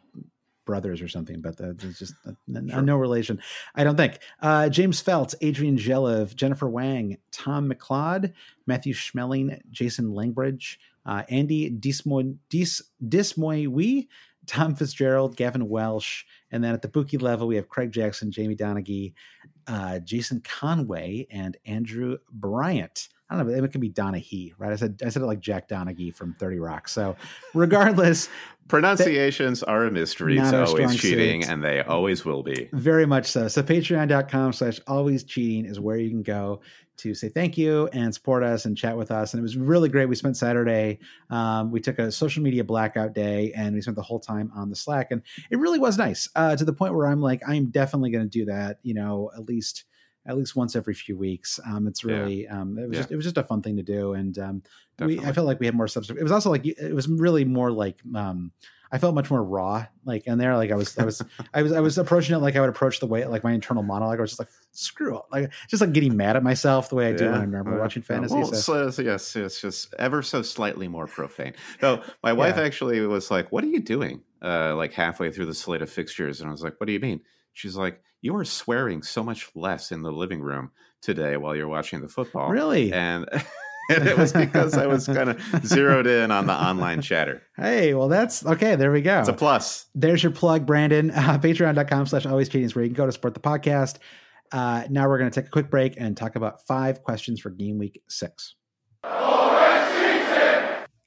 [0.66, 2.82] brothers or something, but there's just uh, n- Sure.
[2.82, 3.40] no relation.
[3.74, 4.18] I don't think.
[4.40, 8.32] Uh, James Felt, Adrian Jelev, Jennifer Wang, Tom McLeod,
[8.66, 14.06] Matthew Schmeling, Jason Langbridge, uh, Andy Dismoy, Dis, Dismoy
[14.46, 18.56] Tom Fitzgerald, Gavin Welsh, and then at the bookie level, we have Craig Jackson, Jamie
[18.56, 19.12] Donaghy,
[19.66, 23.08] uh, Jason Conway, and Andrew Bryant.
[23.28, 24.72] I don't know, it could be Donaghy, right?
[24.72, 26.88] I said I said it like Jack Donaghy from 30 Rock.
[26.88, 27.14] So
[27.54, 28.28] regardless,
[28.68, 30.38] Pronunciations are a mystery.
[30.38, 31.50] It's always cheating, suit.
[31.50, 32.68] and they always will be.
[32.72, 33.48] very much so.
[33.48, 36.60] So patreon.com slash always cheating is where you can go
[37.00, 39.32] to say thank you and support us and chat with us.
[39.32, 40.08] And it was really great.
[40.08, 40.98] We spent Saturday.
[41.30, 44.70] Um, we took a social media blackout day and we spent the whole time on
[44.70, 45.10] the Slack.
[45.10, 48.24] And it really was nice uh, to the point where I'm like, I'm definitely going
[48.24, 49.84] to do that, you know, at least
[50.26, 51.58] at least once every few weeks.
[51.66, 52.14] Um, it's Yeah.
[52.14, 53.00] really um, it was Yeah.
[53.02, 54.12] just it was just a fun thing to do.
[54.12, 54.62] And um,
[55.00, 56.20] we, I felt like we had more substance.
[56.20, 58.52] It was also like it was really more like um,
[58.92, 59.86] I felt much more raw.
[60.04, 61.22] Like in there, like I was I was
[61.54, 63.82] I was I was approaching it like I would approach the way like my internal
[63.82, 64.18] monologue.
[64.18, 67.08] I was just like screw it, like just like getting mad at myself the way
[67.08, 68.34] I do when I remember Uh, watching fantasy.
[68.34, 68.54] Well, so.
[68.56, 71.54] so- so yes, it's just ever so slightly more profane.
[71.82, 72.62] No, my wife Yeah.
[72.64, 76.40] actually was like, "What are you doing?" Uh, like halfway through the slate of fixtures,
[76.40, 77.20] and I was like, "What do you mean?"
[77.52, 80.70] She's like, "You are swearing so much less in the living room
[81.02, 82.92] today while you're watching the football." Really?
[82.92, 83.28] And,
[83.90, 87.42] and it was because I was kind of zeroed in on the online chatter.
[87.56, 88.76] Hey, well, that's okay.
[88.76, 89.20] There we go.
[89.20, 89.86] It's a plus.
[89.94, 91.10] There's your plug, Brandon.
[91.10, 93.98] Uh, Patreon.com slash always cheating is where you can go to support the podcast.
[94.52, 97.50] Uh, now we're going to take a quick break and talk about five questions for
[97.50, 98.54] game week six.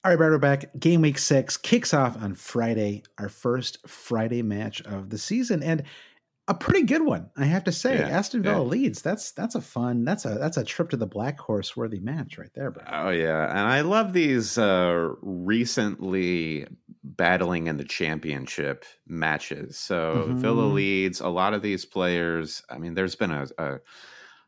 [0.06, 0.66] All right, Brad, we're back.
[0.78, 5.84] Game week six kicks off on Friday, our first Friday match of the season, and
[6.48, 7.98] a pretty good one, I have to say.
[8.00, 8.70] Yeah, Aston Villa yeah.
[8.70, 9.02] Leeds.
[9.02, 10.04] That's that's a fun.
[10.04, 12.88] That's a that's a trip to the Black Horse worthy match right there, Brad.
[12.92, 16.68] Oh yeah, and I love these uh, recently
[17.04, 19.78] battling in the championship matches.
[19.78, 20.38] So Mhm.
[20.40, 22.62] Villa Leeds a lot of these players.
[22.70, 23.78] I mean, there's been a, a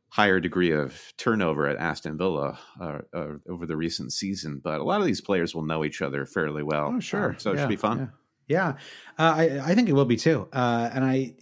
[0.10, 4.84] higher degree of turnover at Aston Villa uh, uh, over the recent season, but a
[4.84, 6.94] lot of these players will know each other fairly well.
[6.96, 7.32] Oh, sure.
[7.32, 8.12] Um, so it should be fun.
[8.48, 8.74] Yeah,
[9.18, 9.24] yeah.
[9.26, 10.48] Uh, I I think it will be too.
[10.54, 11.36] Uh, and I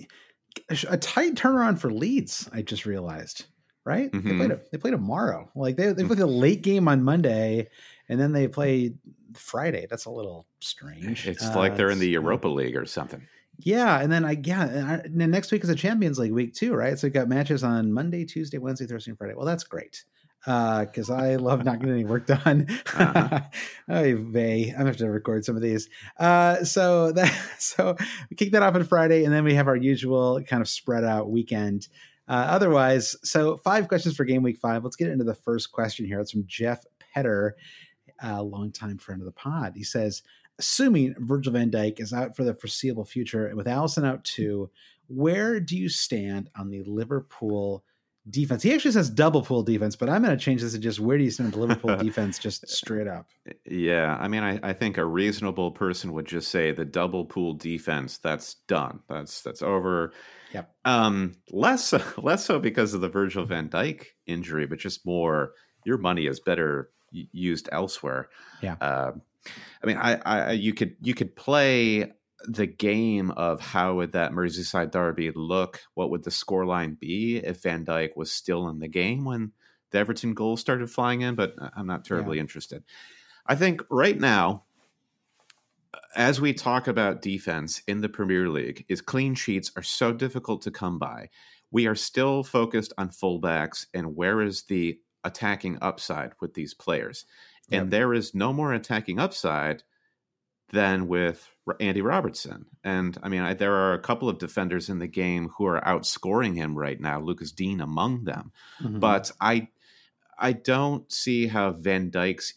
[0.88, 2.50] a tight turnaround for Leeds.
[2.54, 3.46] I just realized.
[3.86, 4.14] Right?
[4.26, 4.38] They Mhm.
[4.38, 5.52] played a, they play tomorrow.
[5.56, 7.70] Like they they played a late game on Monday,
[8.08, 8.96] and then they play
[9.34, 9.88] Friday.
[9.90, 11.28] That's a little strange.
[11.28, 13.28] It's Uh, like they're in the Europa League or something.
[13.60, 16.54] Yeah, and then I yeah, and, I, and next week is a Champions League week
[16.54, 16.98] too, right?
[16.98, 19.36] So we got matches on Monday, Tuesday, Wednesday, Thursday, and Friday.
[19.36, 20.06] Well, that's great.
[20.44, 22.68] Because uh, I love not getting any work done.
[22.94, 23.42] Uh-huh.
[23.90, 24.70] oh, Vay.
[24.70, 25.90] I'm gonna have to record some of these.
[26.20, 27.96] Uh, so that so
[28.30, 31.04] we kick that off on Friday, and then we have our usual kind of spread
[31.04, 31.88] out weekend.
[32.28, 34.84] Uh, otherwise, so five questions for game week five.
[34.84, 36.20] Let's get into the first question here.
[36.20, 37.56] It's from Jeff Petter,
[38.22, 39.74] a longtime friend of the pod.
[39.76, 40.24] He says,
[40.60, 44.70] assuming Virgil van Dijk is out for the foreseeable future, and with Alisson out too,
[45.08, 47.84] where do you stand on the Liverpool?
[48.30, 48.64] Defense.
[48.64, 51.18] He actually says double pool defense, but I'm going to change this to just where
[51.18, 53.28] do you stand the Liverpool defense just straight up?
[53.66, 54.18] Yeah.
[54.18, 58.20] I mean, I, I think a reasonable person would just say the double pool defense,
[58.20, 59.02] that's done.
[59.10, 60.14] That's, that's over.
[60.54, 60.74] Yep.
[60.86, 65.52] Um, less, less so because of the Virgil van Dijk injury, but just more
[65.84, 68.30] your money is better used elsewhere.
[68.62, 68.76] Yeah.
[68.80, 69.12] Uh,
[69.84, 72.14] I mean, I, I, you could, you could play
[72.48, 75.82] the game of how would that Merseyside derby look?
[75.94, 79.52] What would the scoreline be if Van Dijk was still in the game when
[79.92, 81.36] the Everton goals started flying in?
[81.36, 82.42] But uh, I'm not terribly yeah.
[82.42, 82.84] interested.
[83.46, 84.64] I think right now,
[86.16, 90.62] as we talk about defense in the Premier League, is clean sheets are so difficult
[90.64, 91.30] to come by.
[91.72, 97.26] We are still focused on fullbacks and where is the attacking upside with these players.
[97.70, 97.82] Yep.
[97.82, 99.84] And there is no more attacking upside
[100.72, 102.66] than with Andy Robertson.
[102.84, 105.82] And I mean, I, there are a couple of defenders in the game who are
[105.82, 108.52] outscoring him right now, Lucas Digne among them.
[108.82, 109.00] Mm-hmm.
[109.00, 109.70] But I
[110.38, 112.56] I don't see how Van Dijk's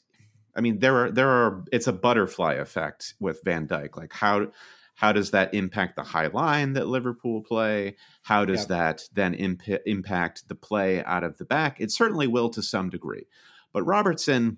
[0.57, 3.97] I mean, there are there are it's a butterfly effect with Van Dijk.
[3.97, 4.49] Like how
[4.97, 7.97] how does that impact the high line that Liverpool play?
[8.23, 11.81] How does that then imp- impact the play out of the back?
[11.81, 13.27] It certainly will to some degree.
[13.75, 14.57] But Robertson,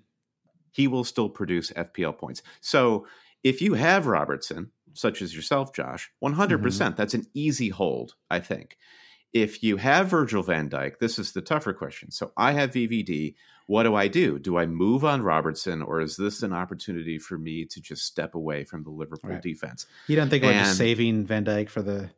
[0.71, 2.41] he will still produce FPL points.
[2.61, 3.05] So
[3.43, 7.69] if you have Robertson, such as yourself, Josh, 100%, percent mm hmm that's an easy
[7.69, 8.77] hold, I think.
[9.31, 12.09] If you have Virgil van Dijk, this is the tougher question.
[12.09, 13.35] So I have VVD.
[13.67, 14.39] What do I do?
[14.39, 18.33] Do I move on Robertson, or is this an opportunity for me to just step
[18.33, 19.41] away from the Liverpool right.
[19.41, 19.85] defense?
[20.07, 22.09] You don't think and, about just saving Van Dijk for the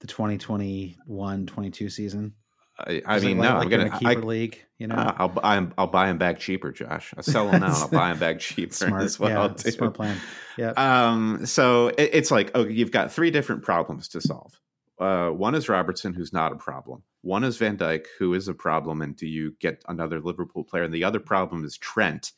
[0.00, 2.34] the 2021-22 season?
[2.78, 4.62] I, I mean, like, no, like I'm gonna keep a league.
[4.78, 7.14] You know, I'll I'll, I'll buy him back cheaper, Josh.
[7.16, 7.72] I'll sell him now.
[7.72, 8.74] I'll buy him back cheaper.
[8.74, 9.70] Smart, That's what yeah.
[9.70, 10.18] Smart plan.
[10.58, 10.72] Yeah.
[10.76, 11.46] Um.
[11.46, 14.60] So it, it's like, okay, you've got three different problems to solve.
[14.98, 17.02] Uh, one is Robertson, who's not a problem.
[17.22, 20.84] One is Van Dijk, who is a problem, and do you get another Liverpool player?
[20.84, 22.32] And the other problem is Trent,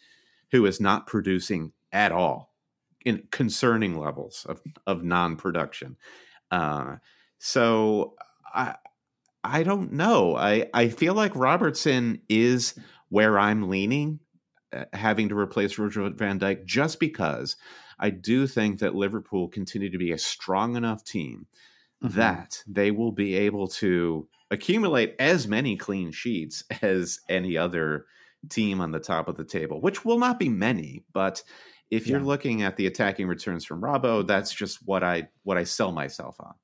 [0.50, 2.52] who is not producing at all
[3.04, 5.96] in concerning levels of of non production.
[6.50, 6.96] Uh,
[7.38, 8.14] so
[8.52, 8.76] I
[9.44, 10.36] I don't know.
[10.36, 12.74] I, I feel like Robertson is
[13.08, 14.20] where I'm leaning,
[14.72, 17.56] uh, having to replace Virgil van Dijk, just because
[17.98, 21.46] I do think that Liverpool continue to be a strong enough team
[22.02, 22.16] mm-hmm.
[22.18, 28.06] that they will be able to accumulate as many clean sheets as any other
[28.48, 31.42] team on the top of the table, which will not be many, but
[31.90, 35.64] if you're looking at the attacking returns from Robbo, that's just what I what I
[35.64, 36.54] sell myself on.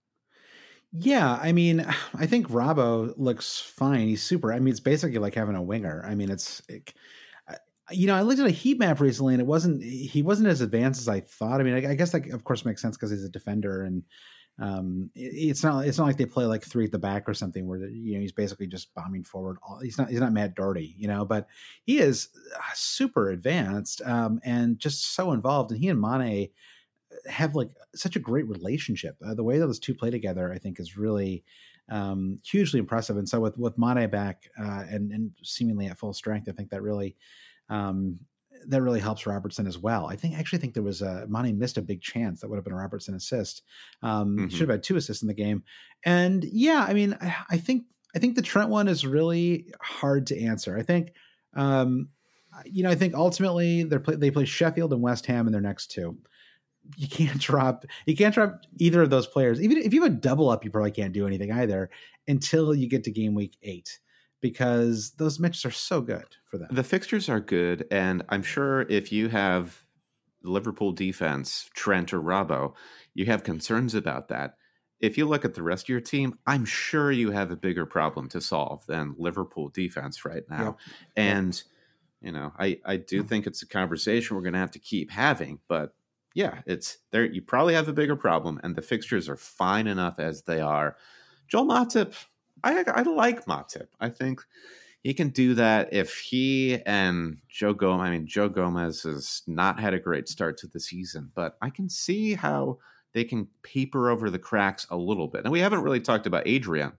[0.97, 4.07] Yeah, I mean, I think Robbo looks fine.
[4.09, 4.53] He's super.
[4.53, 6.05] I mean, it's basically like having a winger.
[6.07, 6.95] I mean, it's, it,
[7.91, 10.63] you know, I looked at a heat map recently, and it wasn't he wasn't as
[10.63, 11.61] advanced as I thought.
[11.61, 14.03] I mean, I, I guess that of course makes sense because he's a defender, and
[14.59, 17.35] um, it, it's not it's not like they play like three at the back or
[17.35, 19.59] something where you know he's basically just bombing forward.
[19.83, 21.47] He's not he's not Matt Doherty, you know, but
[21.85, 25.71] he is uh, super advanced um, and just so involved.
[25.71, 26.49] And he and Mane
[27.29, 29.17] have like such a great relationship.
[29.25, 31.45] Uh, the way those two play together, I think, is really
[31.89, 33.17] um, hugely impressive.
[33.17, 36.71] And so with with Mane back uh, and and seemingly at full strength, I think
[36.71, 37.17] that really
[37.69, 38.21] um,
[38.69, 40.07] that really helps Robertson as well.
[40.07, 42.65] I think actually think there was a Mane missed a big chance that would have
[42.65, 43.63] been a Robertson assist.
[44.03, 44.49] Um, mm-hmm.
[44.49, 45.65] Should have had two assists in the game.
[46.05, 50.27] And yeah, I mean, I, I, think I think the Trent one is really hard
[50.29, 50.77] to answer.
[50.77, 51.13] I think.
[51.55, 52.09] Um,
[52.65, 55.61] you know, I think ultimately they play they play Sheffield and West Ham in their
[55.61, 56.17] next two
[56.97, 59.61] you can't drop you can't drop either of those players.
[59.61, 61.91] Even if you have a double up, you probably can't do anything either
[62.29, 63.99] until you get to game week eight
[64.41, 66.69] because those matches are so good for them.
[66.71, 69.83] The fixtures are good, and I'm sure if you have
[70.43, 72.75] Liverpool defense, Trent or Robbo,
[73.15, 74.57] you have concerns about that.
[75.01, 77.87] If you look at the rest of your team, I'm sure you have a bigger
[77.87, 80.77] problem to solve than Liverpool defense right now.
[81.17, 81.63] And
[82.21, 85.11] you know, I I do think it's a conversation we're going to have to keep
[85.11, 85.95] having, but
[86.35, 87.25] yeah, it's there.
[87.25, 90.97] You probably have a bigger problem, and the fixtures are fine enough as they are.
[91.49, 92.15] Joel Matip,
[92.63, 93.89] I I like Matip.
[94.01, 94.43] I think
[95.03, 98.07] he can do that if he and Joe Gomez.
[98.07, 101.71] I mean, Joe Gomez has not had a great start to the season, but I
[101.71, 102.79] can see how
[103.13, 105.45] they can paper over the cracks a little bit.
[105.45, 106.93] And we haven't really talked about Adrian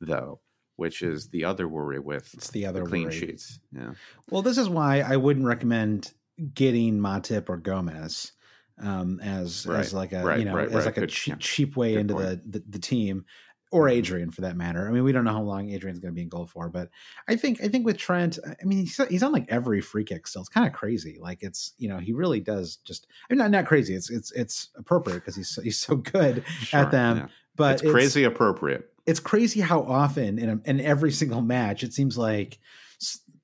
[0.00, 0.40] though
[0.76, 3.18] which is the other worry with it's the other the clean worry.
[3.18, 3.60] sheets.
[3.72, 3.92] Yeah.
[4.30, 6.12] Well, this is why I wouldn't recommend
[6.54, 8.32] getting Matip or Gomez
[8.82, 11.36] um, as Right, as like a right, you know right, as like a yeah.
[11.38, 12.14] cheap way Good into.
[12.14, 12.50] Mm-hmm.
[12.50, 13.24] the, the the team
[13.72, 14.86] or Adrian for that matter.
[14.86, 16.90] I mean, we don't know how long Adrian's going to be in goal for, but
[17.26, 20.26] I think I think with Trent, I mean, he's he's on like every free kick
[20.26, 20.42] still.
[20.42, 21.16] It's kind of crazy.
[21.18, 23.06] Like it's you know he really does just.
[23.28, 23.94] I mean, not not crazy.
[23.94, 27.26] It's it's it's appropriate because he's so, he's so good Sure, them, yeah.
[27.56, 28.90] but it's crazy appropriate.
[29.06, 32.58] it's crazy how often in, a, in every single match it seems like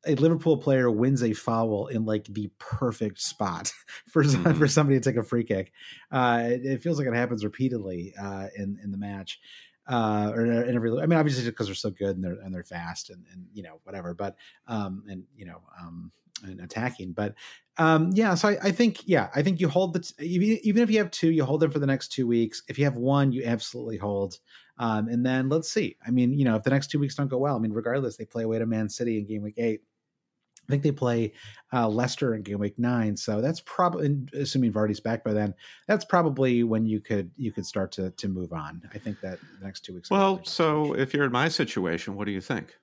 [0.09, 3.73] a Liverpool player wins a foul in like the perfect spot
[4.09, 4.57] for Mhm.
[4.59, 5.73] for somebody to take a free kick.
[6.11, 9.39] Uh, it, it feels like it happens repeatedly uh, in in the match.
[9.87, 12.63] Uh, or in every, I mean, obviously because they're so good and they're and they're
[12.63, 14.37] fast and, and you know whatever, but
[14.67, 16.13] um and you know um
[16.45, 17.35] and attacking, but
[17.79, 18.35] um yeah.
[18.35, 20.99] So I, I think yeah, I think you hold the t- even even if you
[20.99, 22.63] have two, you hold them for the next two weeks.
[22.69, 24.39] If you have one, you absolutely hold.
[24.77, 25.97] Um, and then let's see.
[26.07, 28.19] I mean, you know, if the next two weeks don't go well, I mean, regardless,
[28.19, 29.81] they play away to Man City in game week eight.
[30.69, 31.33] I think they play
[31.73, 35.55] uh, Leicester in game week nine, so that's probably assuming Vardy's back by then.
[35.87, 38.83] That's probably when you could you could start to to move on.
[38.93, 40.11] I think that the next two weeks.
[40.11, 42.77] Well, so if you're in my situation, what do you think?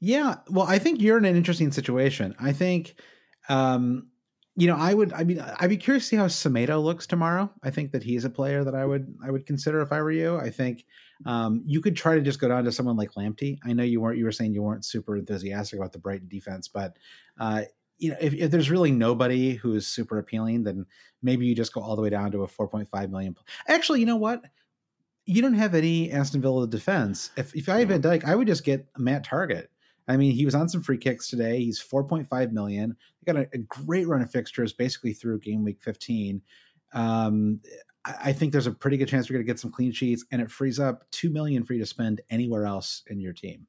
[0.00, 2.34] Yeah, well, I think you're in an interesting situation.
[2.38, 3.00] I think,
[3.48, 4.08] um,
[4.56, 5.12] you know, I would.
[5.12, 7.50] I mean, I'd be curious to see how Semedo looks tomorrow.
[7.62, 10.10] I think that he's a player that I would I would consider if I were
[10.10, 10.38] you.
[10.38, 10.86] I think
[11.26, 13.58] um, you could try to just go down to someone like Lamptey.
[13.64, 14.16] I know you weren't.
[14.16, 16.96] You were saying you weren't super enthusiastic about the Brighton defense, but
[17.38, 17.62] uh,
[17.98, 20.86] you know, if, if there's really nobody who is super appealing, then
[21.22, 23.36] maybe you just go all the way down to a 4.5 million.
[23.68, 24.42] Actually, you know what?
[25.26, 27.30] You don't have any Aston Villa defense.
[27.36, 29.66] If if I had Van Dijk, I would just get Matt Targett.
[30.08, 31.58] I mean, he was on some free kicks today.
[31.58, 32.96] He's 4.5 million.
[33.24, 36.42] They got a, a great run of fixtures basically through game week 15.
[36.92, 37.60] Um,
[38.04, 40.24] I, I think there's a pretty good chance you're going to get some clean sheets,
[40.30, 43.66] and it frees up two million for you to spend anywhere else in your team.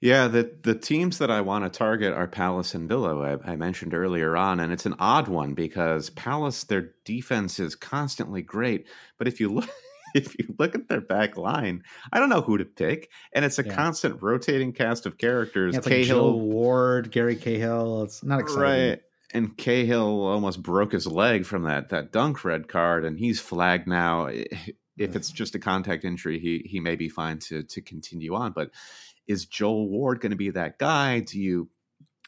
[0.00, 3.38] Yeah, the the teams that I want to target are Palace and Villa.
[3.46, 7.76] I, I mentioned earlier on, and it's an odd one because Palace, their defense is
[7.76, 9.70] constantly great, but if you look.
[10.14, 11.82] If you look at their back line,
[12.12, 13.74] I don't know who to pick, and it's a Yeah.
[13.74, 15.72] constant rotating cast of characters.
[15.74, 18.02] Yeah, it's like Joe Ward, Gary Cahill.
[18.02, 18.62] It's not exciting.
[18.62, 19.00] right?
[19.34, 23.86] And Cahill almost broke his leg from that that dunk red card, and he's flagged
[23.88, 24.26] now.
[24.98, 28.52] If it's just a contact injury, he he may be fine to to continue on.
[28.52, 28.70] But
[29.26, 31.20] is Joel Ward going to be that guy?
[31.20, 31.70] Do you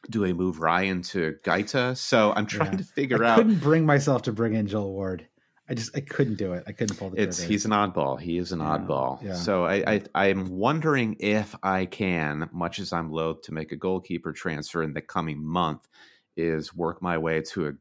[0.08, 1.96] do a move Ryan to Guaita?
[1.98, 2.78] So I'm trying Yeah.
[2.78, 3.36] to figure I out.
[3.36, 5.26] couldn't bring myself to bring in Joel Ward.
[5.68, 6.64] I just I couldn't do it.
[6.66, 7.52] I couldn't pull the It's trigger.
[7.52, 8.20] he's an oddball.
[8.20, 9.22] He is an Yeah, oddball.
[9.22, 9.34] yeah.
[9.34, 13.76] So I, I I'm wondering if I can, much as I'm loath to make a
[13.76, 15.88] goalkeeper transfer in the coming month,
[16.36, 17.72] is work my way to a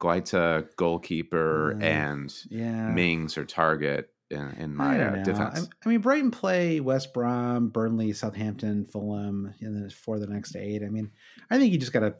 [0.00, 1.86] Guaita goalkeeper Yeah.
[1.86, 2.88] and yeah.
[2.90, 5.60] Mings or Targett in, in my uh, defense.
[5.60, 10.56] I, I mean, Brighton play West Brom, Burnley, Southampton, Fulham, and then for the next
[10.56, 10.82] eight.
[10.82, 11.10] I mean,
[11.50, 12.14] I think you just got to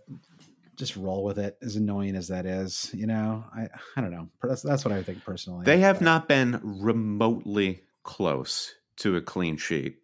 [0.77, 1.57] just roll with it.
[1.63, 4.29] As annoying as that is, you know, I I don't know.
[4.43, 5.65] That's that's what I think personally.
[5.65, 9.99] They have But- not been remotely close to a clean sheet.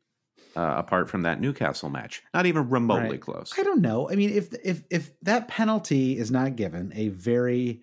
[0.56, 3.20] Uh, apart from that Newcastle match, not even remotely Right.
[3.20, 3.52] close.
[3.56, 4.10] I don't know.
[4.10, 7.82] I mean, if if if that penalty is not given, a very,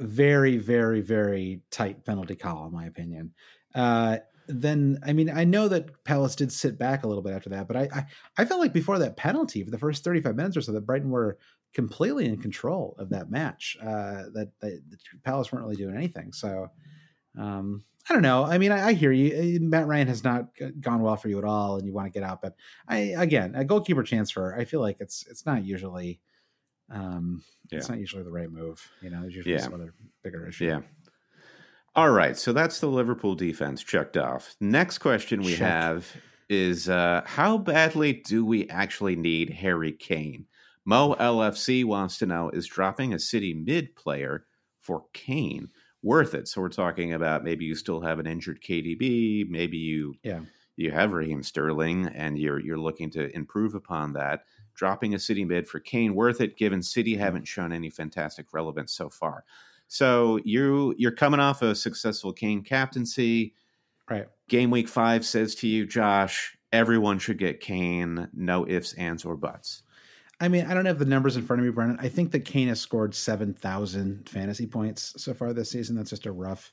[0.00, 3.32] very, very, very tight penalty call, in my opinion,
[3.76, 7.50] uh, then I mean, I know that Palace did sit back a little bit after
[7.50, 8.06] that, but I I,
[8.38, 10.84] I felt like before that penalty, for the first thirty five minutes or so, that
[10.86, 11.38] Brighton were
[11.74, 13.76] completely in control of that match.
[13.80, 16.32] Uh, that, that the Palace weren't really doing anything.
[16.32, 16.70] So.
[17.38, 18.44] Um, I don't know.
[18.44, 19.56] I mean, I, I hear you.
[19.56, 20.48] Uh, Matt Ryan has not
[20.80, 22.42] gone well for you at all, and you want to get out.
[22.42, 22.54] But
[22.86, 26.20] I, again, a goalkeeper transfer, I feel like it's it's not usually,
[26.90, 28.86] um, it's not usually the right move.
[29.00, 29.62] You know, there's usually Yeah.
[29.62, 30.66] some other bigger issue.
[30.66, 30.80] Yeah.
[31.96, 32.36] All right.
[32.36, 34.54] So that's the Liverpool defense checked off.
[34.60, 35.60] Next question we Check.
[35.60, 36.06] have
[36.50, 40.44] is uh, how badly do we actually need Harry Kane?
[40.84, 44.46] Mo LFC wants to know is dropping a City mid player
[44.80, 45.68] for Kane
[46.02, 46.48] worth it?
[46.48, 50.40] So we're talking about maybe you still have an injured KDB, maybe you Yeah.
[50.76, 54.44] you have Raheem Sterling and you're you're looking to improve upon that.
[54.74, 58.92] Dropping a City mid for Kane worth it given City haven't shown any fantastic relevance
[58.92, 59.44] so far.
[59.86, 63.54] So you you're coming off a successful Kane captaincy.
[64.10, 64.28] Right.
[64.48, 68.28] Game week five says to you, Josh, everyone should get Kane.
[68.34, 69.82] No ifs, ands, or buts.
[70.40, 71.98] I mean, I don't have the numbers in front of me, Brennan.
[72.00, 75.96] I think that Kane has scored seven thousand fantasy points so far this season.
[75.96, 76.72] That's just a rough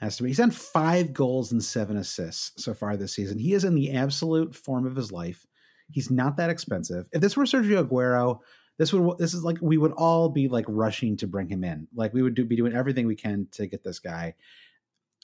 [0.00, 0.30] estimate.
[0.30, 3.38] He's had five goals and seven assists so far this season.
[3.38, 5.46] He is in the absolute form of his life.
[5.90, 7.08] He's not that expensive.
[7.12, 8.40] If this were Sergio Aguero,
[8.78, 11.88] this would this is like we would all be like rushing to bring him in.
[11.94, 14.34] Like we would do, be doing everything we can to get this guy.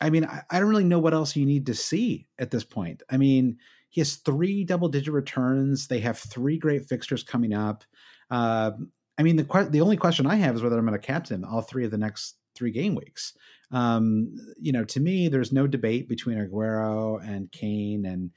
[0.01, 2.64] I mean, I, I don't really know what else you need to see at this
[2.64, 3.03] point.
[3.11, 3.59] I mean,
[3.95, 5.87] he has three double digit returns.
[5.87, 7.85] They have three great fixtures coming up.
[8.29, 8.73] Uh,
[9.17, 11.63] I mean, the the only question I have is whether I'm going to captain all
[11.63, 13.35] three of the next three game weeks.
[13.71, 18.33] Um, you know, to me, there's no debate between Aguero and Kane and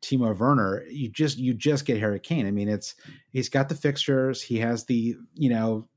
[0.00, 0.82] Timo Werner.
[0.88, 2.46] You just you just get Harry Kane.
[2.46, 2.94] I mean, it's
[3.32, 4.40] he's got the fixtures.
[4.40, 5.88] He has the you know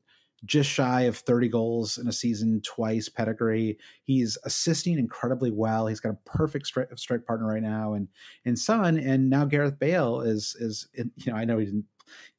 [0.45, 3.77] just shy of 30 goals in a season twice pedigree.
[4.03, 5.87] He's assisting incredibly well.
[5.87, 8.07] He's got a perfect strike, strike partner right now, and
[8.45, 11.85] and Son, and now Gareth Bale is is you know I know he didn't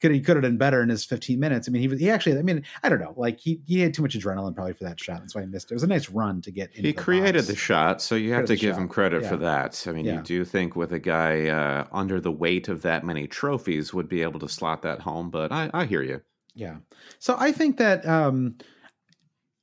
[0.00, 1.68] could he could have done better in his 15 minutes.
[1.68, 2.38] I mean, he was he actually.
[2.38, 3.14] I mean, I don't know.
[3.16, 5.18] Like he he had too much adrenaline probably for that shot.
[5.20, 5.74] That's why he missed it.
[5.74, 6.70] It was a nice run to get.
[6.72, 7.46] he the created box.
[7.48, 8.82] the shot, so you have to give shot.
[8.82, 9.28] him credit Yeah.
[9.28, 9.84] for that.
[9.88, 10.16] I mean, Yeah.
[10.18, 14.08] you do think with a guy uh, under the weight of that many trophies would
[14.08, 16.20] be able to slot that home, but I, I hear you.
[16.56, 16.76] Yeah.
[17.18, 18.56] So I think that um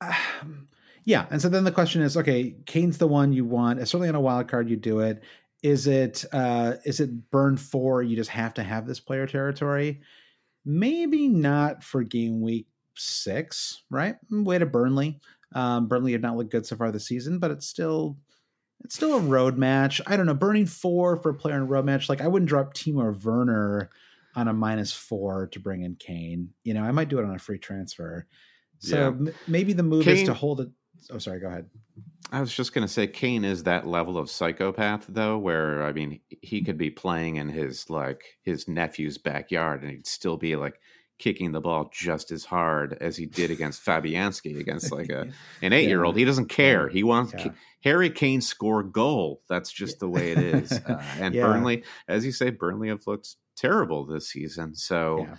[1.04, 3.80] yeah, and so then the question is, okay, Kane's the one you want.
[3.80, 5.22] Certainly on a wild card, you do it.
[5.62, 8.02] Is it uh is it burn four?
[8.02, 10.00] You just have to have this player territory.
[10.64, 14.14] Maybe not for game week six, right?
[14.30, 15.20] Way to Burnley.
[15.54, 18.16] Um, Burnley have not looked good so far this season, but it's still
[18.84, 20.00] it's still a road match.
[20.06, 22.08] I don't know, burning four for a player in a road match.
[22.08, 23.90] Like I wouldn't drop Timo Werner
[24.36, 26.50] on a minus four to bring in Kane.
[26.64, 28.26] You know, I might do it on a free transfer.
[28.78, 29.06] So Yeah.
[29.06, 30.68] m- maybe the move is to hold it.
[31.10, 31.40] Oh, sorry.
[31.40, 31.66] Go ahead.
[32.32, 35.92] I was just going to say Kane is that level of psychopath though where I
[35.92, 40.56] mean he could be playing in his like his nephew's backyard and he'd still be
[40.56, 40.80] like
[41.18, 45.28] kicking the ball just as hard as he did against Fabianski against like a
[45.62, 46.16] an 8-year-old.
[46.16, 46.88] He doesn't care.
[46.88, 47.52] He wants Yeah.
[47.84, 49.42] Harry Kane score goal.
[49.48, 50.72] That's just the way it is.
[50.86, 51.42] Uh, and Yeah.
[51.46, 54.74] Burnley, as you say Burnley have looked terrible this season.
[54.74, 55.36] So Yeah.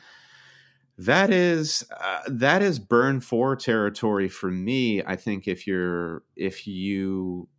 [0.98, 5.04] that is uh, that is burn four territory for me.
[5.04, 7.50] I think if you're if you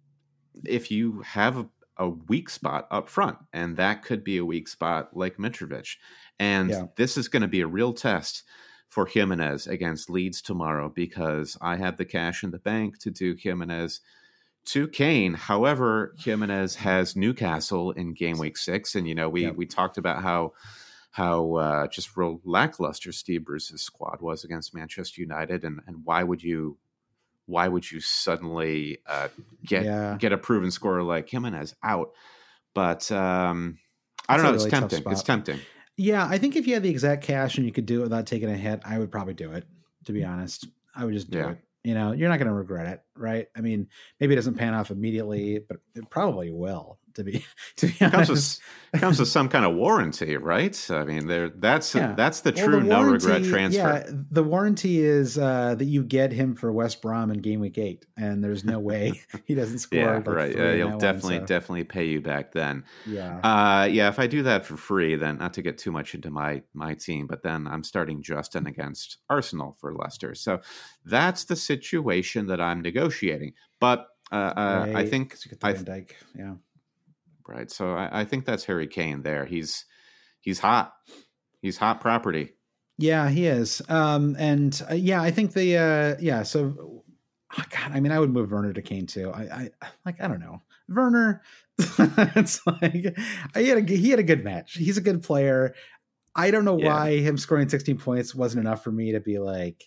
[0.65, 4.69] if you have a, a weak spot up front, and that could be a weak
[4.69, 5.97] spot like Mitrovic,
[6.39, 6.87] and Yeah.
[6.97, 8.45] this is going to be a real test
[8.89, 13.35] for Jimenez against Leeds tomorrow because I have the cash in the bank to do
[13.39, 14.01] Jimenez
[14.67, 15.35] to Kane.
[15.35, 19.57] However, Jimenez has Newcastle in game week six, and you know we Yep.
[19.57, 20.53] we talked about how
[21.13, 26.23] how uh, just real lackluster Steve Bruce's squad was against Manchester United, and and why
[26.23, 26.77] would you
[27.47, 29.29] why would you suddenly uh,
[29.65, 30.17] get Yeah.
[30.19, 32.11] get a proven scorer like Jimenez out?
[32.75, 33.79] But um,
[34.29, 34.53] I don't know.
[34.53, 35.13] It's really tough tempting.
[35.13, 35.61] It's tempting.
[35.97, 38.27] Yeah, I think if you had the exact cash and you could do it without
[38.27, 39.65] taking a hit, I would probably do it.
[40.05, 41.51] To be honest, I would just do Yeah.
[41.53, 41.59] it.
[41.85, 43.47] You know, you're not going to regret it, right?
[43.57, 43.89] I mean,
[44.21, 46.99] maybe it doesn't pan off immediately, but it probably will.
[47.15, 47.45] To be
[47.77, 48.61] to be comes honest,
[48.93, 50.91] with comes with some kind of warranty, right?
[50.91, 52.13] I mean, there that's Yeah.
[52.15, 53.79] that's the Well, true the no regret transfer.
[53.79, 57.79] Yeah, the warranty is uh, that you get him for West Brom in game week
[57.79, 59.99] eight, and there's no way he doesn't score.
[59.99, 60.55] Yeah, like right.
[60.55, 62.85] Yeah, he'll that one, definitely so, definitely pay you back then.
[63.05, 63.41] yeah.
[63.43, 66.31] Uh, yeah, if I do that for free, then not to get too much into
[66.31, 70.35] my my team, but then I'm starting Justin against Arsenal for Leicester.
[70.35, 70.61] So
[71.05, 73.06] that's the situation that I'm negotiating.
[73.81, 76.11] But uh, uh, I think think 'cause the I Van Dijk.
[76.37, 76.55] Yeah.
[77.47, 77.71] right.
[77.71, 79.23] So I, I think that's Harry Kane.
[79.23, 79.85] There, he's
[80.41, 80.93] he's hot.
[81.61, 82.55] He's hot property.
[82.99, 83.83] Yeah, he is.
[83.89, 86.43] Um, and uh, yeah, I think the uh, yeah.
[86.43, 87.03] So,
[87.59, 89.31] oh, God, I mean, I would move Werner to Kane too.
[89.31, 91.43] I, I like, I don't know, Werner.
[91.79, 93.17] it's like
[93.55, 94.75] he had a he had a good match.
[94.75, 95.75] He's a good player.
[96.35, 96.87] I don't know Yeah.
[96.87, 99.85] why him scoring 16 points wasn't enough for me to be like,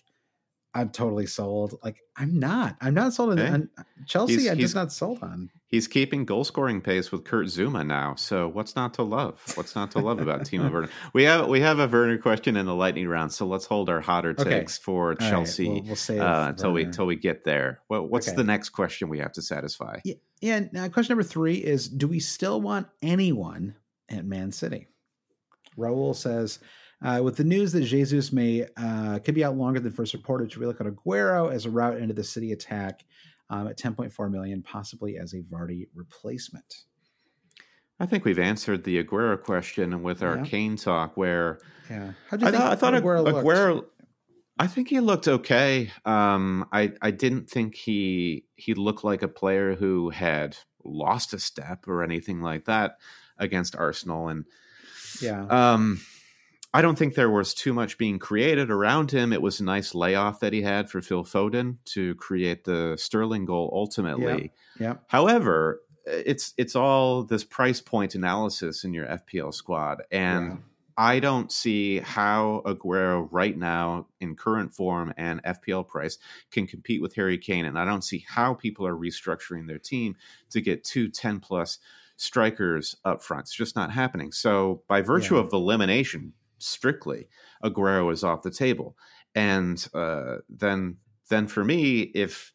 [0.72, 1.74] I'm totally sold.
[1.82, 2.76] Like, I'm not.
[2.80, 3.68] I'm not sold on, Hey, on
[4.06, 4.34] Chelsea.
[4.34, 5.50] he's- I'm he's- just not sold on.
[5.66, 8.16] He's keeping goal scoring pace with Kurt Zouma now.
[8.16, 9.40] So what's not to love?
[9.54, 10.88] What's not to love about Timo Werner?
[11.12, 13.32] We have we have a Werner question in the lightning round.
[13.32, 14.50] So let's hold our hotter Okay.
[14.50, 17.80] takes for All right, Chelsea we'll, we'll save uh, until we until we get there.
[17.88, 18.36] Well, what's Okay.
[18.36, 19.98] the next question we have to satisfy?
[20.04, 20.60] Yeah, yeah.
[20.72, 23.76] Now, question number three is: Do we still want anyone
[24.08, 24.88] at Man City?
[25.78, 26.58] Raul says,
[27.02, 30.52] uh, with the news that Jesus may uh, could be out longer than first reported,
[30.52, 33.04] should we look at Aguero as a route into the City attack
[33.48, 36.84] um, at 10.4 million, possibly as a Vardy replacement?
[37.98, 40.44] I think we've answered the Aguero question with our Yeah.
[40.44, 41.58] Kane talk, where
[41.90, 43.96] Yeah, how do you I think thought, I thought Aguero, Aguero, looked?
[44.58, 45.90] I think he looked okay.
[46.04, 51.38] Um, I I didn't think he he looked like a player who had lost a
[51.38, 52.96] step or anything like that
[53.38, 54.44] against Arsenal, and
[55.20, 56.00] Yeah, um,
[56.72, 59.32] I don't think there was too much being created around him.
[59.32, 63.44] It was a nice layoff that he had for Phil Foden to create the Sterling
[63.44, 64.52] goal ultimately.
[64.78, 70.56] yeah, However, it's it's all this price point analysis in your FPL squad, and Yeah.
[70.96, 76.18] I don't see how Aguero right now in current form and FPL price
[76.50, 80.16] can compete with Harry Kane, and I don't see how people are restructuring their team
[80.50, 81.78] to get two 10 plus
[82.16, 83.44] strikers up front.
[83.44, 84.30] It's just not happening.
[84.30, 85.40] So by virtue yeah.
[85.40, 87.28] of elimination, strictly,
[87.64, 88.96] Aguero is off the table.
[89.34, 90.96] And uh, then
[91.28, 92.52] then for me, if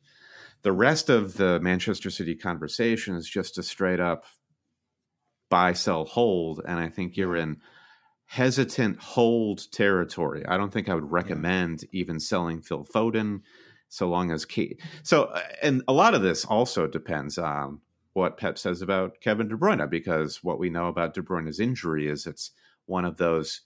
[0.61, 4.25] the rest of the Manchester City conversation is just a straight up
[5.49, 7.57] buy, sell, hold, and I think you're in
[8.25, 10.43] hesitant hold territory.
[10.45, 11.89] I don't think I would recommend yeah.
[12.01, 13.41] even selling Phil Foden
[13.87, 14.79] so long as key.
[15.03, 17.81] So, uh, and a lot of this also depends on
[18.13, 22.07] what Pep says about Kevin De Bruyne, because what we know about De Bruyne's injury
[22.07, 22.51] is it's
[22.85, 23.61] one of those.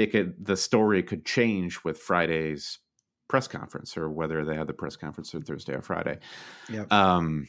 [0.00, 2.78] It could the story could change with Friday's
[3.28, 6.18] press conference, or whether they had the press conference on Thursday or Friday.
[6.70, 6.84] Yeah.
[6.90, 7.48] Um,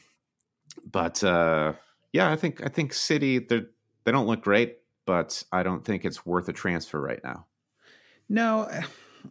[0.85, 1.71] but uh,
[2.11, 3.61] yeah, I think I think City they
[4.03, 7.45] they don't look great, but I don't think it's worth a transfer right now.
[8.27, 8.69] No,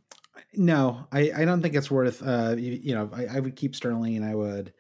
[0.55, 2.27] no, I, I don't think it's worth.
[2.27, 4.73] Uh, you, you know, I, I, would keep Sterling, and I would,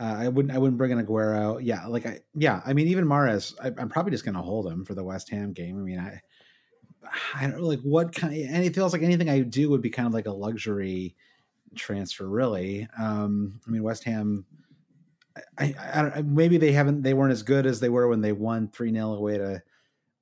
[0.00, 1.60] uh, I wouldn't, I wouldn't bring in Aguero.
[1.62, 4.66] Yeah, like I, yeah, I mean, even Mahrez, I, am probably just going to hold
[4.66, 5.78] him for the West Ham game.
[5.78, 6.20] I mean, I,
[7.34, 9.90] I don't know, like what kind, and it feels like anything I do would be
[9.90, 11.14] kind of like a luxury
[11.74, 12.88] transfer, really.
[12.98, 14.44] Um, I mean, West Ham.
[15.58, 18.20] I, I, I don't, maybe they haven't, they weren't as good as they were when
[18.20, 19.62] they won three 0 away to,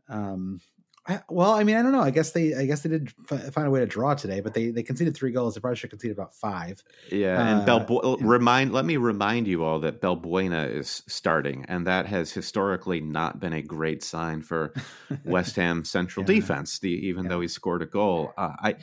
[0.08, 0.60] um,
[1.04, 2.00] I, well, I mean, I don't know.
[2.00, 4.54] I guess they, I guess they did f- find a way to draw today, but
[4.54, 5.54] they they conceded three goals.
[5.54, 6.82] They probably should have conceded about five.
[7.10, 8.72] Yeah, and uh, Bel remind.
[8.72, 13.52] Let me remind you all that Balbuena is starting, and that has historically not been
[13.52, 14.72] a great sign for
[15.24, 16.36] West Ham central yeah.
[16.36, 16.78] defense.
[16.78, 17.30] The even yeah.
[17.30, 18.76] though he scored a goal, uh, I.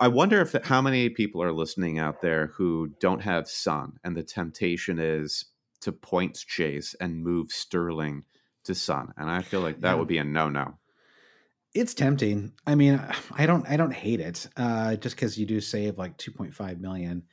[0.00, 4.16] I wonder if how many people are listening out there who don't have Son, and
[4.16, 5.44] the temptation is
[5.82, 8.24] to points chase and move Sterling
[8.64, 9.94] to Son, and I feel like that yeah.
[9.94, 10.78] would be a no-no
[11.74, 12.52] it's tempting.
[12.66, 13.00] I mean,
[13.32, 14.48] I don't I don't hate it.
[14.56, 17.24] Uh, just because you do save like 2.5 million.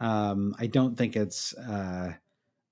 [0.00, 2.12] Um, I don't think it's uh,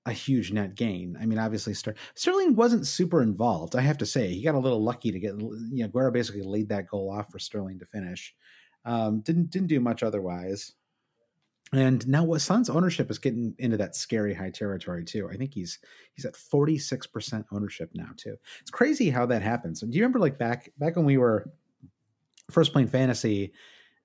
[0.05, 1.17] a huge net gain.
[1.19, 3.75] I mean, obviously Ster- Sterling wasn't super involved.
[3.75, 5.39] I have to say, he got a little lucky to get.
[5.39, 8.35] You know, Aguero basically laid that goal off for Sterling to finish.
[8.85, 10.73] Um, didn't didn't do much otherwise.
[11.73, 15.29] And now what Son's ownership is getting into that scary high territory too.
[15.31, 15.79] I think he's
[16.13, 18.35] he's at 46% ownership now too.
[18.61, 19.81] It's crazy how that happens.
[19.81, 21.49] Do you remember like back back when we were
[22.51, 23.53] first playing fantasy,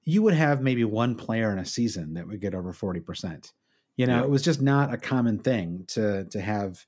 [0.04, 3.52] you would have maybe one player in a season that would get over 40%.
[3.96, 4.22] You know, yeah.
[4.22, 6.84] it was just not a common thing to to have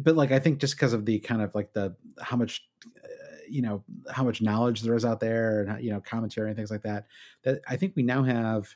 [0.00, 3.08] but like I think just because of the kind of like the how much uh,
[3.48, 6.70] you know how much knowledge there is out there and you know commentary and things
[6.70, 7.06] like that
[7.42, 8.74] that I think we now have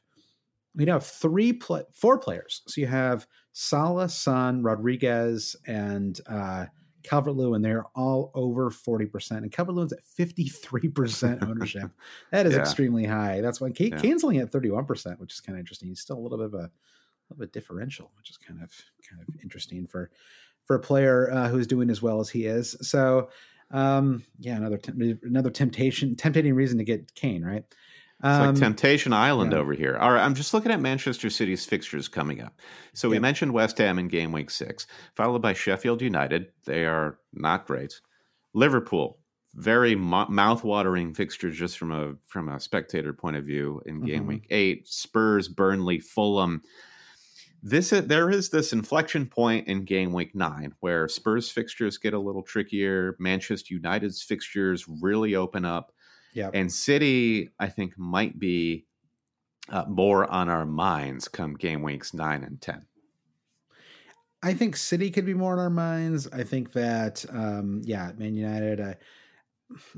[0.75, 2.63] we now have three, play, four players.
[2.67, 6.67] So you have Salah, Son, Rodriguez, and uh,
[7.03, 7.63] Calvert Lewin.
[7.63, 9.31] They're all over 40%.
[9.39, 11.91] And Calvert Lewin's at 53% ownership.
[12.31, 12.61] that is yeah.
[12.61, 13.41] extremely high.
[13.41, 13.99] That's why Kane, yeah.
[13.99, 15.89] Kane's only at 31%, which is kind of interesting.
[15.89, 16.71] He's still a little bit of a, a
[17.31, 18.73] little bit differential, which is kind of
[19.09, 20.11] kind of interesting for
[20.65, 22.77] for a player uh, who's doing as well as he is.
[22.83, 23.31] So
[23.71, 24.81] um, yeah, another
[25.23, 27.65] another temptation, temptating reason to get Kane, right?
[28.21, 29.59] It's um, like Temptation Island yeah.
[29.59, 29.97] over here.
[29.97, 32.53] All right, I'm just looking at Manchester City's fixtures coming up.
[32.93, 36.49] So we mentioned West Ham in game week six, followed by Sheffield United.
[36.67, 38.01] They are not great.
[38.55, 39.21] Liverpool,
[39.55, 44.29] very mouth-watering fixtures just from a from a spectator point of view in game mm-hmm.
[44.29, 44.89] week eight.
[44.89, 46.63] Spurs, Burnley, Fulham.
[47.63, 52.19] This there is this inflection point in game week nine where Spurs fixtures get a
[52.19, 53.17] little trickier.
[53.21, 55.93] Manchester United's fixtures really open up
[56.35, 56.51] yeah.
[56.53, 58.87] And City, I think, might be
[59.71, 62.85] uh, more on our minds come game weeks nine and 10.
[64.43, 66.29] I think City could be more on our minds.
[66.29, 68.95] I think that, um, yeah, Man United, I,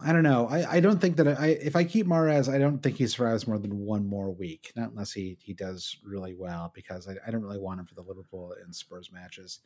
[0.02, 0.48] I don't know.
[0.48, 3.46] I, I don't think that I, if I keep Mahrez, I don't think he survives
[3.46, 7.30] more than one more week, not unless he, he does really well, because I, I
[7.30, 9.60] don't really want him for the Liverpool and Spurs matches.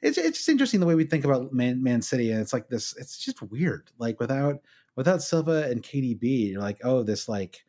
[0.00, 2.30] It's, it's just interesting the way we think about Man, Man City.
[2.30, 3.90] And it's like this, it's just weird.
[3.98, 4.60] Like without,
[4.96, 7.64] without Silva and KDB, you're like, oh, this like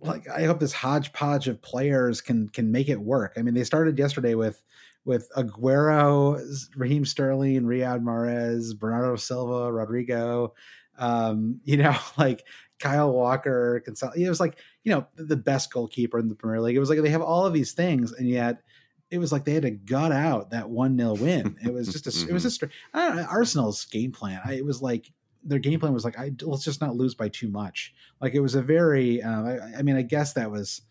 [0.00, 3.34] like I hope this hodgepodge of players can can make it work.
[3.36, 4.62] I mean, they started yesterday with
[5.04, 6.40] with Aguero,
[6.74, 10.52] Raheem Sterling, Riyad Mahrez, Bernardo Silva, Rodrigo,
[10.98, 12.44] um, you know, like
[12.78, 13.82] Kyle Walker.
[13.86, 16.76] It was like, you know, the best goalkeeper in the Premier League.
[16.76, 18.62] It was like they have all of these things, and yet
[19.10, 21.56] it was like they had to gut out that one nil win.
[21.64, 22.62] It was just a, it was just
[22.92, 24.40] Arsenal's game plan.
[24.44, 25.10] I, it was like
[25.46, 27.94] their game plan was like, I, let's just not lose by too much.
[28.20, 30.82] Like it was a very, uh, I, I, mean, I guess that was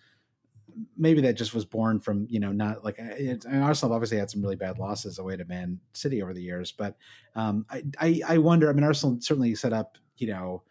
[0.97, 4.29] maybe that just was born from you know not like it, and Arsenal obviously had
[4.29, 6.97] some really bad losses away to Man City over the years, but
[7.35, 8.69] um, I, I I wonder.
[8.69, 10.63] I mean, Arsenal certainly set up you know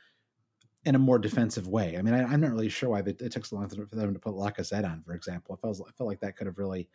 [0.85, 1.97] in a more defensive way.
[1.97, 4.20] I mean, I, am not really sure why it took so long for them to
[4.20, 5.59] put Lacazette on, for example.
[5.59, 6.91] I felt, I felt like that could have really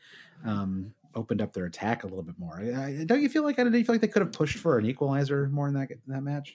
[0.45, 2.59] um, opened up their attack a little bit more.
[2.59, 4.77] I, don't you feel like I don't you feel like they could have pushed for
[4.77, 6.53] an equalizer more in that in that match?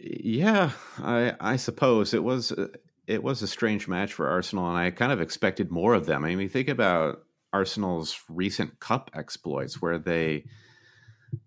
[0.00, 2.68] Yeah, I I suppose it was uh,
[3.06, 6.24] it was a strange match for Arsenal, and I kind of expected more of them.
[6.24, 7.22] I mean, think about
[7.52, 10.44] Arsenal's recent cup exploits, where they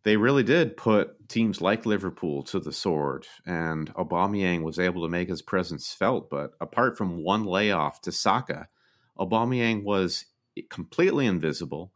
[0.03, 5.09] they really did put teams like Liverpool to the sword, and Aubameyang was able to
[5.09, 6.29] make his presence felt.
[6.29, 8.67] But apart from one layoff to Saka,
[9.17, 10.25] Aubameyang was
[10.69, 11.91] completely invisible.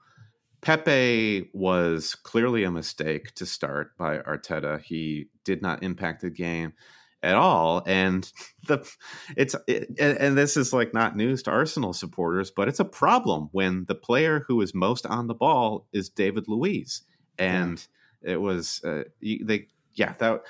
[0.64, 4.82] Pepe was clearly a mistake to start by Arteta.
[4.82, 6.74] He did not impact the game
[7.22, 8.32] at all, and
[8.68, 8.90] the
[9.38, 13.50] it's it, and this is like not news to Arsenal supporters, but it's a problem
[13.52, 17.04] when the player who is most on the ball is David Luiz
[17.38, 17.86] and
[18.24, 18.34] yeah.
[18.34, 20.42] it was uh, they yeah that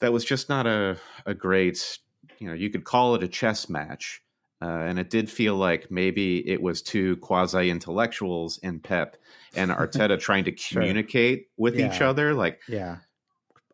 [0.00, 0.96] that was just not a
[1.26, 1.98] a great
[2.38, 4.22] you know you could call it a chess match.
[4.60, 9.16] Uh, and it did feel like maybe it was two quasi intellectuals in Pep
[9.54, 11.46] and Arteta trying to communicate sure.
[11.56, 11.94] with yeah.
[11.94, 12.34] each other.
[12.34, 12.98] Like, yeah,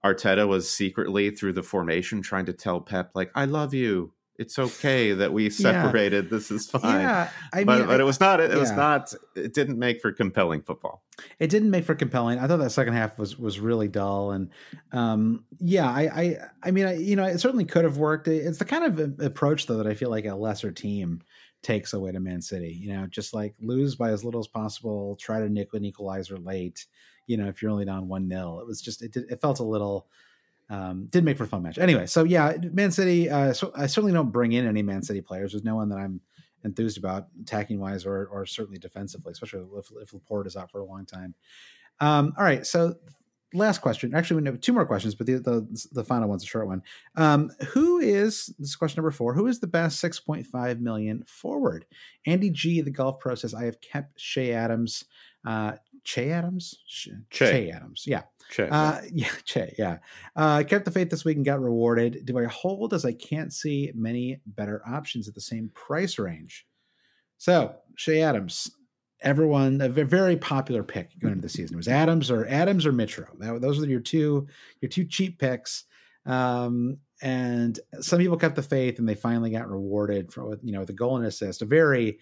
[0.05, 4.59] Arteta was secretly through the formation trying to tell Pep, like, "I love you it's
[4.59, 6.25] okay that we separated.
[6.25, 6.31] Yeah.
[6.31, 7.01] This is fine.
[7.01, 8.41] Yeah, I mean, but, but it was not.
[8.41, 8.59] It, yeah.
[8.59, 9.15] was not.
[9.37, 11.05] It didn't make for compelling football.
[11.39, 12.39] It didn't make for compelling.
[12.39, 14.51] I thought that second half was was really dull, and
[14.93, 18.27] um, yeah, I, I, I mean, I, you know, it certainly could have worked.
[18.27, 21.23] It's the kind of approach though that I feel like a lesser team
[21.63, 22.73] takes away to Man City.
[22.73, 26.39] You know, just like lose by as little as possible, try to nick an equalizer
[26.39, 26.87] late.
[27.27, 29.13] You know, if you're only down one 0 it was just it.
[29.13, 30.09] Did, it felt a little
[30.71, 31.79] um, did make for a fun match.
[31.79, 33.29] Anyway, so yeah, Man City.
[33.29, 35.53] Uh, so I certainly don't bring in any Man City players.
[35.53, 36.21] There's no one that I'm
[36.65, 40.81] enthused about attacking wise or or certainly defensively, especially if, if Laporte is out for
[40.81, 41.35] a long time.
[42.01, 42.95] Um, all right, so
[43.53, 44.15] last question.
[44.15, 46.83] Actually, we have two more questions, but the the, the final one's a short one.
[47.17, 49.35] Um, who is this is question number four?
[49.35, 51.87] Who is the best six point five million forward?
[52.27, 55.05] Andy G, the golf pro says I have kept Che Adams.
[55.47, 55.73] Uh,
[56.05, 57.13] che Adams, che.
[57.31, 59.99] che Adams, yeah, Che, uh, yeah, Che, yeah.
[60.37, 62.25] Uh, kept the faith this week and got rewarded.
[62.25, 66.67] Do I hold as I can't see many better options at the same price range?
[67.39, 68.71] So, Che Adams,
[69.21, 71.75] everyone, a very popular pick going into the season.
[71.75, 73.27] It was Adams or Adams or Mitro.
[73.39, 74.47] That, those are your two,
[74.81, 75.85] your two cheap picks.
[76.27, 80.85] Um, and some people kept the faith and they finally got rewarded for, you know,
[80.85, 81.63] the goal and assist.
[81.63, 82.19] A very,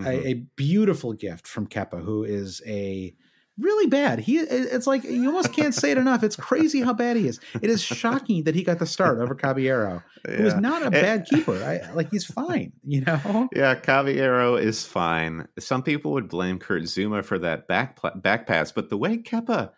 [0.00, 0.06] mm-hmm.
[0.06, 3.14] a, a beautiful gift from Kepa, who is a,
[3.58, 4.18] really bad.
[4.18, 6.22] He it's like you almost can't say it enough.
[6.22, 7.40] It's crazy how bad he is.
[7.60, 10.36] It is shocking that he got the start over Caballero, yeah.
[10.36, 11.54] who is not a bad keeper.
[11.62, 13.48] I, like he's fine, you know.
[13.54, 15.48] Yeah, Caballero is fine.
[15.58, 19.70] Some people would blame Kurt Zouma for that back back pass, but the way Kepa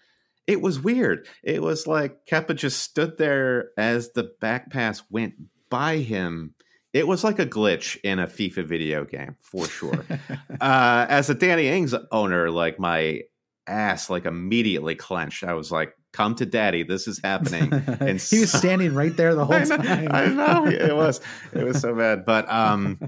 [0.47, 1.27] it was weird.
[1.43, 5.35] It was like Kepa just stood there as the back pass went
[5.71, 6.55] by him.
[6.93, 10.05] It was like a glitch in a FIFA video game for sure.
[10.61, 13.23] uh, as a Danny Ings owner, like my
[13.67, 15.45] ass like immediately clenched.
[15.45, 19.35] I was like, "Come to daddy, this is happening." And he was standing right there
[19.35, 20.09] the whole I know, time.
[20.13, 21.21] I know it was
[21.53, 22.99] it was so bad, but um,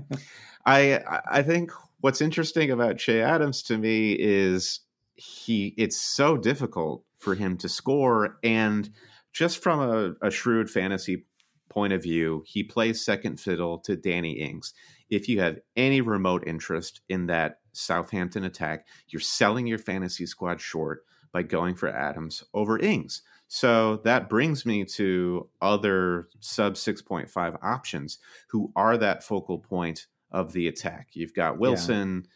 [0.66, 1.00] I
[1.30, 4.80] I think what's interesting about Che Adams to me is
[5.14, 8.90] he it's so difficult for him to score and
[9.32, 11.24] just from a, a shrewd fantasy
[11.68, 14.72] point of view, he plays second fiddle to Danny Ings.
[15.10, 20.60] If you have any remote interest in that Southampton attack, you're selling your fantasy squad
[20.60, 23.22] short by going for Adams over Ings.
[23.48, 30.52] So that brings me to other sub 6.5 options who are that focal point of
[30.52, 31.08] the attack.
[31.12, 32.24] You've got Wilson.
[32.24, 32.30] Yeah.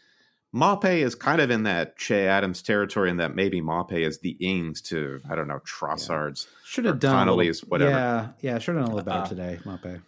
[0.55, 4.37] Maupay is kind of in that Che Adams territory, and that maybe Maupay is the
[4.41, 6.47] Ings to I don't know Trossard's.
[6.47, 6.59] Yeah.
[6.66, 7.91] Should have done Connolly's, whatever.
[7.91, 10.03] Yeah, yeah, should have done a little better uh, today, Maupay.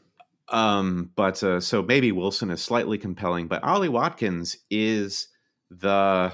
[0.49, 5.29] Um, but uh, so maybe Wilson is slightly compelling, but Ollie Watkins is
[5.71, 6.33] the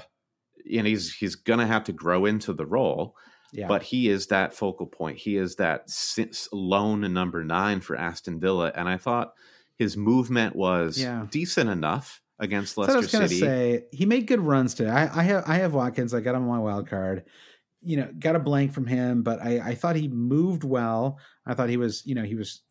[0.65, 3.15] you know he's he's gonna have to grow into the role.
[3.53, 3.67] Yeah.
[3.67, 5.17] But he is that focal point.
[5.17, 5.89] He is that
[6.53, 9.33] lone number nine for Aston Villa, and I thought
[9.77, 11.25] his movement was yeah.
[11.29, 13.39] decent enough against Leicester so I was gonna City.
[13.41, 14.89] Say he made good runs today.
[14.89, 16.13] I, I have I have Watkins.
[16.13, 17.23] I got him on my wild card.
[17.83, 21.17] You know, got a blank from him, but I, I thought he moved well.
[21.47, 22.61] I thought he was, you know, he was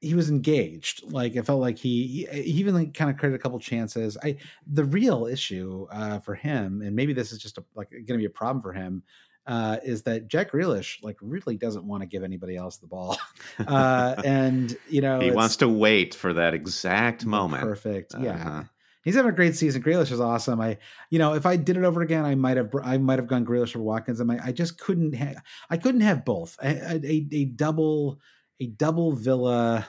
[0.00, 1.10] he was engaged.
[1.10, 4.16] Like it felt like he, he even like kind of created a couple chances.
[4.22, 4.36] I
[4.66, 8.18] the real issue uh, for him, and maybe this is just a, like going to
[8.18, 9.02] be a problem for him,
[9.46, 13.18] uh, is that Jack Grealish like really doesn't want to give anybody else the ball,
[13.66, 17.62] uh, and you know he wants to wait for that exact moment.
[17.62, 18.34] Perfect, yeah.
[18.34, 18.62] Uh-huh.
[19.04, 19.82] He's having a great season.
[19.82, 20.60] Grealish is awesome.
[20.60, 20.76] I,
[21.08, 23.46] you know, if I did it over again, I might have, I might have gone
[23.46, 24.20] Grealish or Watkins.
[24.20, 25.36] I, I just couldn't have,
[25.70, 26.58] I couldn't have both.
[26.62, 28.20] A double
[28.60, 29.88] a double Villa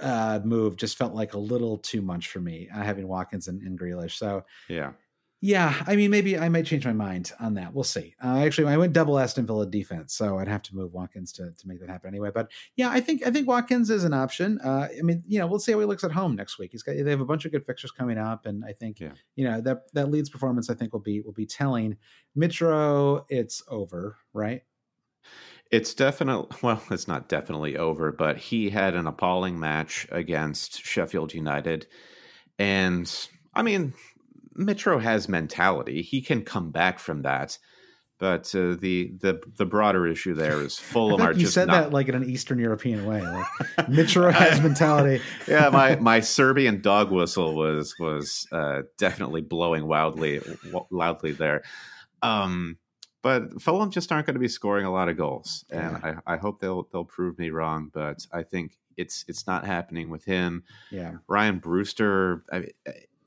[0.00, 3.62] uh, move just felt like a little too much for me, uh, having Watkins and,
[3.62, 4.12] and Grealish.
[4.12, 4.92] So yeah,
[5.40, 7.72] yeah, I mean, maybe I might change my mind on that.
[7.72, 8.12] We'll see.
[8.22, 11.52] Uh, actually, I went double Aston Villa defense, so I'd have to move Watkins to,
[11.52, 12.30] to make that happen anyway.
[12.34, 14.58] But yeah, I think I think Watkins is an option.
[14.64, 16.72] Uh, I mean, you know, we'll see how he looks at home next week.
[16.72, 19.12] He's got they have a bunch of good fixtures coming up, and I think yeah.
[19.36, 21.96] you know that that Leeds performance I think will be will be telling.
[22.36, 24.62] Mitro, it's over, right?
[25.70, 31.34] It's definitely well, it's not definitely over, but he had an appalling match against Sheffield
[31.34, 31.86] United,
[32.58, 33.94] and I mean
[34.58, 36.02] Mitro has mentality.
[36.02, 37.58] He can come back from that.
[38.18, 41.84] But uh, the the the broader issue there is Fulham are you just said not...
[41.84, 43.22] that like in an Eastern European way.
[43.22, 43.46] Like,
[43.88, 45.22] Mitro has mentality.
[45.46, 50.40] yeah, my my Serbian dog whistle was was uh, definitely blowing wildly
[50.90, 51.62] loudly there.
[52.20, 52.78] Um,
[53.28, 56.20] but Fulham just aren't going to be scoring a lot of goals, and yeah.
[56.26, 57.90] I, I hope they'll they'll prove me wrong.
[57.92, 60.64] But I think it's it's not happening with him.
[60.90, 62.42] Yeah, Ryan Brewster.
[62.50, 62.68] I,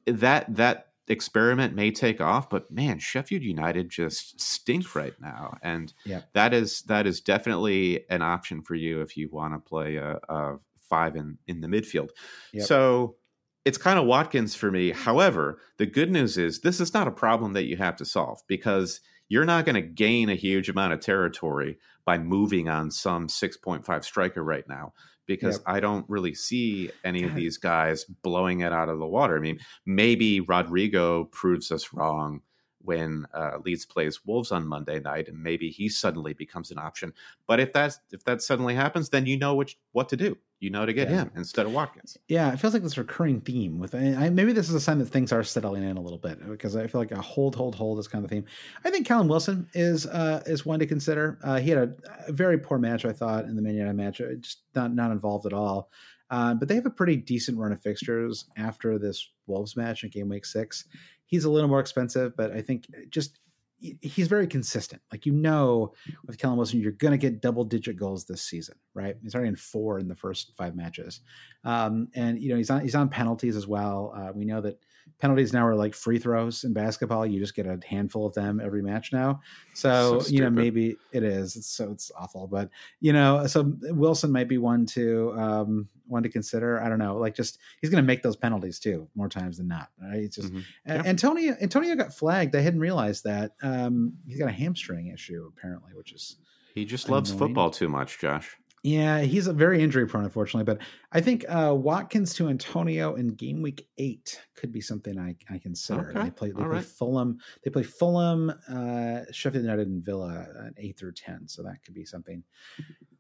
[0.08, 5.93] that that experiment may take off, but man, Sheffield United just stink right now, and
[6.04, 6.22] yeah.
[6.34, 10.20] that is that is definitely an option for you if you want to play a,
[10.30, 10.58] a,
[10.89, 12.10] five in in the midfield.
[12.54, 12.66] Yep.
[12.66, 13.18] So
[13.66, 14.89] it's kind of Watkins for me.
[14.89, 18.41] However, the good news is this is not a problem that you have to solve
[18.47, 18.99] because
[19.32, 24.03] you're not going to gain a huge amount of territory by moving on some 6.5
[24.03, 24.91] striker right now
[25.25, 25.63] because yep.
[25.67, 29.38] I don't really see any of these guys blowing it out of the water.
[29.38, 32.41] I mean, maybe Rodrigo proves us wrong
[32.84, 37.13] when uh, Leeds plays Wolves on Monday night, and maybe he suddenly becomes an option.
[37.47, 40.38] But if that if that suddenly happens, then you know which what to do.
[40.59, 41.23] You know to get yeah.
[41.23, 42.17] him instead of Watkins.
[42.27, 45.07] Yeah, it feels like this recurring theme with I, maybe this is a sign that
[45.07, 47.97] things are settling in a little bit because I feel like a hold, hold, hold
[47.97, 48.45] is kind of the theme.
[48.86, 51.39] I think Callum Wilson is uh, is one to consider.
[51.43, 51.93] Uh, he had a,
[52.27, 55.09] a, very poor match, I thought, in the Man United match, uh, just not not
[55.09, 55.89] involved at all.
[56.29, 60.09] Uh, but they have a pretty decent run of fixtures after this Wolves match in
[60.09, 60.86] game week six.
[61.32, 63.39] He's a little more expensive, but I think just
[63.79, 65.01] he's very consistent.
[65.11, 65.93] Like you know,
[66.27, 69.15] with Callum Wilson, you're going to get double digit goals this season, right?
[69.23, 71.21] He's already in four in the first five matches,
[71.63, 74.13] um, and you know he's on he's on penalties as well.
[74.15, 74.77] Uh, we know that
[75.20, 77.26] penalties now are like free throws in basketball.
[77.26, 79.39] You just get a handful of them every match now.
[79.74, 81.56] So, so you know, maybe it is.
[81.56, 86.24] It's, so it's awful, but you know, so Wilson might be one to um, one
[86.24, 86.82] to consider.
[86.82, 87.18] I don't know.
[87.18, 89.89] Like, just he's going to make those penalties too more times than not.
[90.02, 90.24] Right?
[90.24, 90.62] It's just mm-hmm.
[90.86, 91.04] yeah.
[91.06, 91.56] Antonio.
[91.62, 92.56] Antonio got flagged.
[92.56, 93.52] I hadn't realized that.
[93.62, 96.38] Um, he's got a hamstring issue apparently, which is
[96.74, 97.18] he just annoying.
[97.18, 98.58] loves football too much, Josh.
[98.84, 100.63] Yeah, he's a very injury prone, unfortunately.
[100.63, 105.36] But I think uh, Watkins to Antonio in game week eight could be something I,
[105.53, 106.09] I consider.
[106.09, 106.23] Okay.
[106.23, 106.84] They play they play right.
[106.84, 107.38] Fulham.
[107.63, 111.47] They play Fulham, uh, Sheffield United, and Villa at eight through ten.
[111.47, 112.43] So that could be something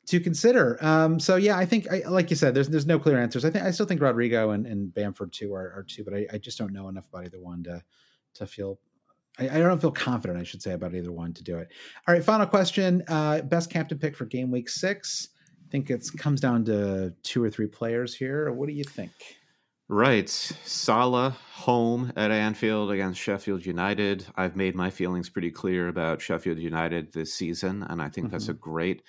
[0.07, 0.83] to consider.
[0.83, 3.45] Um, so yeah, I think I, like you said, there's there's no clear answers.
[3.45, 6.25] I think I still think Rodrigo and, and Bamford too are, are two, but I,
[6.33, 7.83] I just don't know enough about either one to
[8.33, 8.79] to feel
[9.37, 11.69] I, I, don't feel confident, I should say, about either one to do it.
[12.07, 13.01] All right, final question.
[13.07, 15.29] Uh, best captain pick for game week six
[15.71, 18.51] think it comes down to two or three players here.
[18.51, 19.11] What do you think?
[19.87, 20.29] Right.
[20.29, 24.25] Salah home at Anfield against Sheffield United.
[24.35, 28.31] I've made my feelings pretty clear about Sheffield United this season, and I think mm-hmm.
[28.31, 29.03] that's a great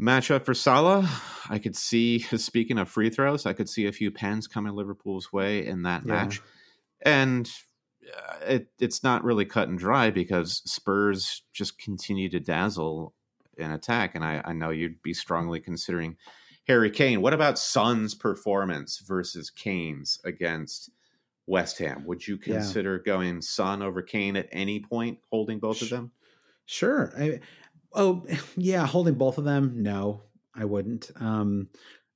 [0.00, 1.08] matchup for Salah.
[1.48, 5.32] I could see, speaking of free throws, I could see a few pens coming Liverpool's
[5.32, 6.12] way in that yeah.
[6.12, 6.42] match.
[7.00, 7.50] And
[8.14, 13.14] uh, it, it's not really cut and dry because Spurs just continue to dazzle
[13.58, 14.14] in attack.
[14.14, 16.16] And I, I know you'd be strongly considering
[16.66, 17.20] Harry Kane.
[17.20, 20.90] What about Son's performance versus Kane's against
[21.46, 22.04] West Ham?
[22.06, 23.12] Would you consider yeah.
[23.12, 26.12] going Son over Kane at any point, holding both of them?
[26.66, 27.12] Sure.
[27.18, 27.40] I,
[27.94, 28.24] oh,
[28.56, 29.82] yeah, holding both of them.
[29.82, 30.22] No,
[30.54, 31.10] I wouldn't.
[31.20, 31.68] Um,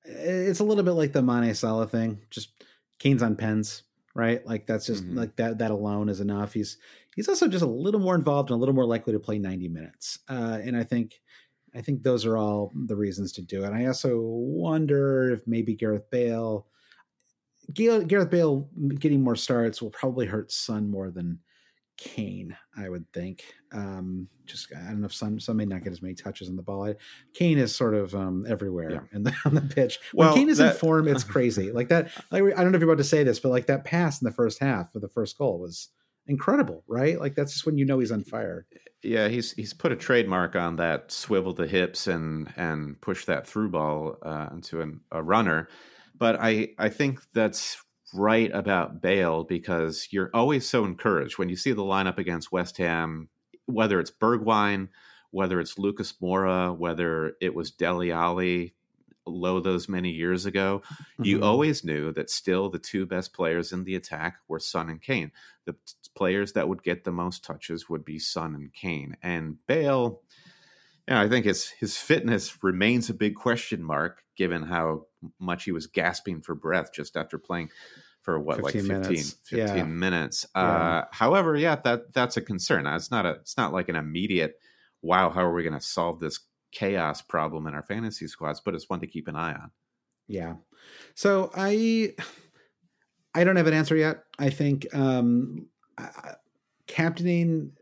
[0.04, 2.20] it's a little bit like the Mane Salah thing.
[2.30, 2.50] Just
[2.98, 3.82] Kane's on pens,
[4.16, 4.44] right?
[4.46, 5.18] Like that's just mm-hmm.
[5.18, 5.58] like that.
[5.58, 6.52] That alone is enough.
[6.54, 6.78] He's
[7.14, 9.68] he's also just a little more involved and a little more likely to play 90
[9.68, 10.18] minutes.
[10.28, 11.20] Uh, and I think
[11.74, 13.72] I think those are all the reasons to do it.
[13.72, 16.66] I also wonder if maybe Gareth Bale,
[17.74, 21.38] Gareth Bale getting more starts will probably hurt Son more than
[21.96, 22.56] Kane.
[22.76, 23.44] I would think.
[23.72, 26.56] Um, just I don't know if Son Son may not get as many touches on
[26.56, 26.86] the ball.
[26.86, 26.94] I,
[27.34, 29.00] Kane is sort of um, everywhere yeah.
[29.12, 29.98] in the, on the pitch.
[30.12, 31.72] When well, Kane is that, in form, it's crazy.
[31.72, 32.10] like that.
[32.30, 34.26] Like, I don't know if you're about to say this, but like that pass in
[34.26, 35.88] the first half of the first goal was
[36.26, 37.18] incredible, right?
[37.18, 38.66] Like that's just when you know he's on fire.
[39.02, 43.46] Yeah, he's he's put a trademark on that swivel the hips and and push that
[43.46, 45.68] through ball uh, into an, a runner.
[46.18, 47.82] But I I think that's
[48.16, 52.78] right about Bale because you're always so encouraged when you see the lineup against West
[52.78, 53.28] Ham,
[53.66, 54.88] whether it's Bergwijn,
[55.30, 58.74] whether it's Lucas Moura, whether it was Dele Alli.
[59.26, 61.24] low those many years ago, mm-hmm.
[61.24, 65.02] you always knew that still the two best players in the attack were Son and
[65.02, 65.32] Kane.
[65.64, 65.74] The
[66.14, 69.16] players that would get the most touches would be Son and Kane.
[69.22, 70.22] And Bale,
[71.08, 75.06] yeah, I think his his fitness remains a big question mark given how
[75.40, 77.70] much he was gasping for breath just after playing
[78.26, 79.36] for what 15 like 15 minutes.
[79.44, 79.84] 15 yeah.
[79.84, 80.46] minutes.
[80.54, 80.62] Yeah.
[80.62, 82.86] Uh, however, yeah, that that's a concern.
[82.86, 84.56] It's not a it's not like an immediate
[85.00, 86.40] wow, how are we going to solve this
[86.72, 89.70] chaos problem in our fantasy squads, but it's one to keep an eye on.
[90.26, 90.54] Yeah.
[91.14, 92.14] So I
[93.32, 94.24] I don't have an answer yet.
[94.38, 95.68] I think um
[96.88, 97.72] captaining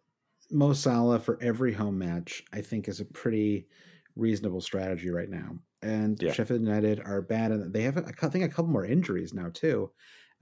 [0.51, 3.67] Mo Salah for every home match, I think, is a pretty
[4.15, 5.57] reasonable strategy right now.
[5.81, 6.33] And yeah.
[6.33, 9.91] Sheffield United are bad, and they have, I think, a couple more injuries now too.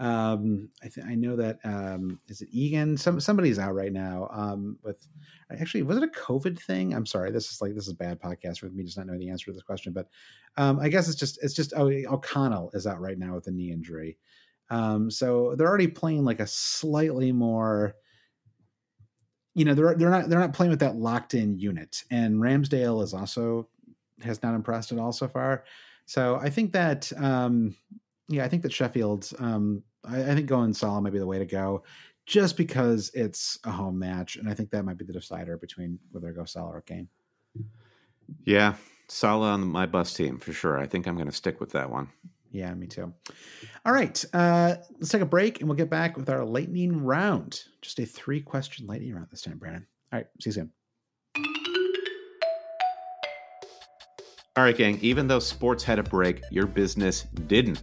[0.03, 2.97] Um, I, th- I know that um, is it Egan?
[2.97, 4.29] Some somebody's out right now.
[4.33, 5.07] Um, with
[5.49, 6.93] actually, was it a COVID thing?
[6.93, 7.31] I'm sorry.
[7.31, 9.47] This is like this is a bad podcast with me just not knowing the answer
[9.47, 9.93] to this question.
[9.93, 10.09] But
[10.57, 13.53] um, I guess it's just it's just oh O'Connell is out right now with a
[13.53, 14.19] knee injury.
[14.71, 17.95] Um, so they're already playing like a slightly more
[19.55, 23.05] you know they're they're not they're not playing with that locked in unit and Ramsdale
[23.05, 23.69] is also
[24.23, 25.65] has not impressed at all so far
[26.07, 27.77] so I think that um
[28.29, 31.39] yeah I think that Sheffield um I, I think going Salah might be the way
[31.39, 31.83] to go,
[32.27, 35.99] just because it's a home match, and I think that might be the decider between
[36.11, 37.09] whether I go Salah or Kane.
[38.45, 38.75] Yeah,
[39.09, 40.79] Salah on my bus team for sure.
[40.79, 42.09] I think I'm going to stick with that one.
[42.51, 43.13] Yeah, me too.
[43.85, 47.65] All right, uh, let's take a break, and we'll get back with our lightning round.
[47.81, 49.87] Just a three question lightning round this time, Brandon.
[50.13, 50.71] All right, see you soon.
[54.55, 54.99] All right, gang.
[55.01, 57.83] Even though sports had a break, your business didn't.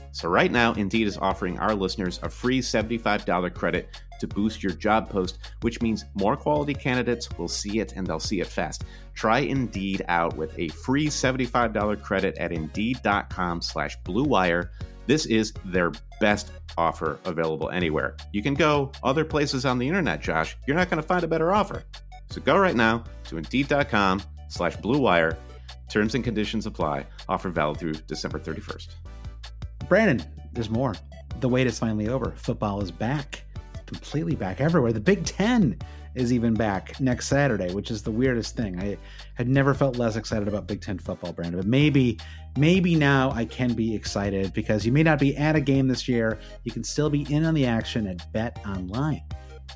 [0.11, 4.73] So, right now, Indeed is offering our listeners a free $75 credit to boost your
[4.73, 8.83] job post, which means more quality candidates will see it and they'll see it fast.
[9.13, 14.69] Try Indeed out with a free $75 credit at Indeed.com slash BlueWire.
[15.07, 18.15] This is their best offer available anywhere.
[18.31, 20.55] You can go other places on the internet, Josh.
[20.67, 21.83] You're not going to find a better offer.
[22.29, 25.35] So go right now to Indeed.com slash BlueWire.
[25.89, 27.05] Terms and conditions apply.
[27.27, 28.87] Offer valid through December 31st.
[29.89, 30.95] Brandon, there's more.
[31.39, 32.33] The wait is finally over.
[32.37, 33.43] Football is back,
[33.85, 34.93] completely back everywhere.
[34.93, 35.77] The Big Ten
[36.13, 38.79] is even back next Saturday, which is the weirdest thing.
[38.79, 38.97] I
[39.35, 41.59] had never felt less excited about Big Ten football, Brandon.
[41.59, 42.19] But maybe,
[42.57, 46.07] maybe now I can be excited because you may not be at a game this
[46.07, 46.37] year.
[46.63, 49.23] You can still be in on the action at Bet Online.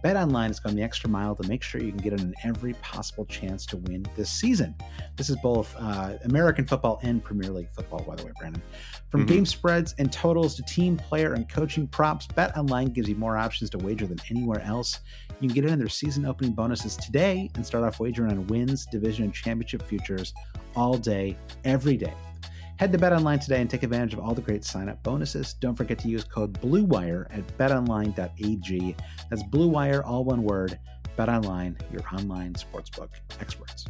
[0.03, 3.25] BetOnline has gone the extra mile to make sure you can get in every possible
[3.25, 4.75] chance to win this season.
[5.15, 8.61] This is both uh, American football and Premier League football, by the way, Brandon.
[9.09, 9.33] From mm-hmm.
[9.33, 13.69] game spreads and totals to team, player, and coaching props, BetOnline gives you more options
[13.71, 14.99] to wager than anywhere else.
[15.39, 18.85] You can get in their season opening bonuses today and start off wagering on wins,
[18.85, 20.33] division, and championship futures
[20.75, 22.13] all day, every day.
[22.78, 25.53] Head to BetOnline today and take advantage of all the great sign-up bonuses.
[25.53, 28.95] Don't forget to use code BLUEWIRE at betonline.ag.
[29.30, 30.78] That's BLUEWIRE, all one word.
[31.17, 33.07] BetOnline, your online sportsbook
[33.39, 33.86] experts.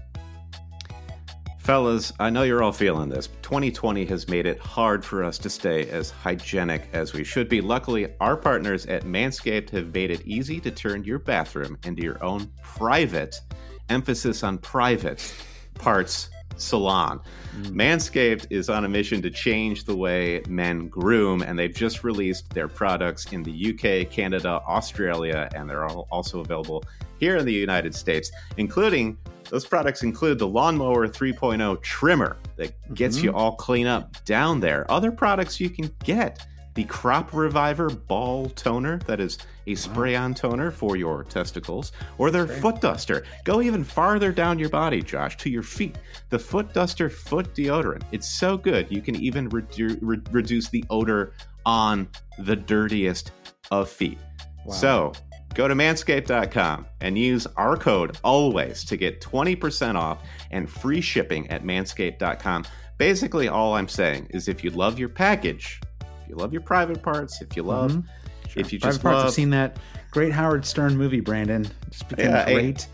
[1.58, 3.26] Fellas, I know you're all feeling this.
[3.42, 7.62] 2020 has made it hard for us to stay as hygienic as we should be.
[7.62, 12.24] Luckily, our partners at Manscaped have made it easy to turn your bathroom into your
[12.24, 13.42] own private,
[13.90, 15.34] emphasis on private,
[15.74, 17.20] parts salon.
[17.58, 17.72] Mm.
[17.72, 22.54] Manscaped is on a mission to change the way men groom, and they've just released
[22.54, 26.84] their products in the UK, Canada, Australia, and they're also available
[27.20, 29.18] here in the United States, including
[29.50, 33.26] those products include the Lawnmower 3.0 trimmer that gets mm-hmm.
[33.26, 34.90] you all clean up down there.
[34.92, 36.46] Other products you can get
[36.76, 42.32] the Crop Reviver Ball Toner, that is a spray on toner for your testicles, or
[42.32, 42.46] their.
[42.46, 43.26] Foot Duster.
[43.44, 45.98] Go even farther down your body, Josh, to your feet.
[46.30, 48.04] The Foot Duster Foot Deodorant.
[48.12, 51.34] It's so good, you can even redu- re- reduce the odor
[51.66, 52.08] on
[52.40, 53.32] the dirtiest
[53.72, 54.20] of feet.
[54.66, 54.74] Wow.
[54.74, 55.14] So,
[55.56, 60.22] Go to manscaped.com and use our code always to get 20% off
[60.52, 62.66] and free shipping at manscaped.com.
[62.98, 65.80] Basically, all I'm saying is if you love your package,
[66.26, 68.50] if you love your private parts, if you love, mm-hmm.
[68.50, 68.62] sure.
[68.62, 69.78] if you private just parts, love, I've seen that
[70.10, 71.68] great Howard Stern movie, Brandon.
[71.92, 72.88] Just became yeah, a great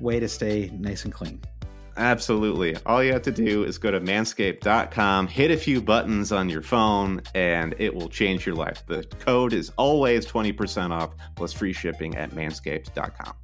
[0.00, 1.40] way to stay nice and clean.
[1.96, 2.76] Absolutely.
[2.84, 6.62] All you have to do is go to manscaped.com, hit a few buttons on your
[6.62, 8.84] phone, and it will change your life.
[8.86, 13.34] The code is always 20% off plus free shipping at manscaped.com.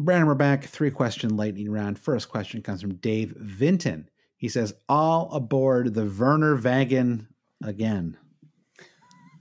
[0.00, 0.62] Brandon, we're back.
[0.62, 1.98] Three question lightning round.
[1.98, 4.08] First question comes from Dave Vinton.
[4.36, 7.26] He says, All aboard the Werner wagon
[7.64, 8.16] again.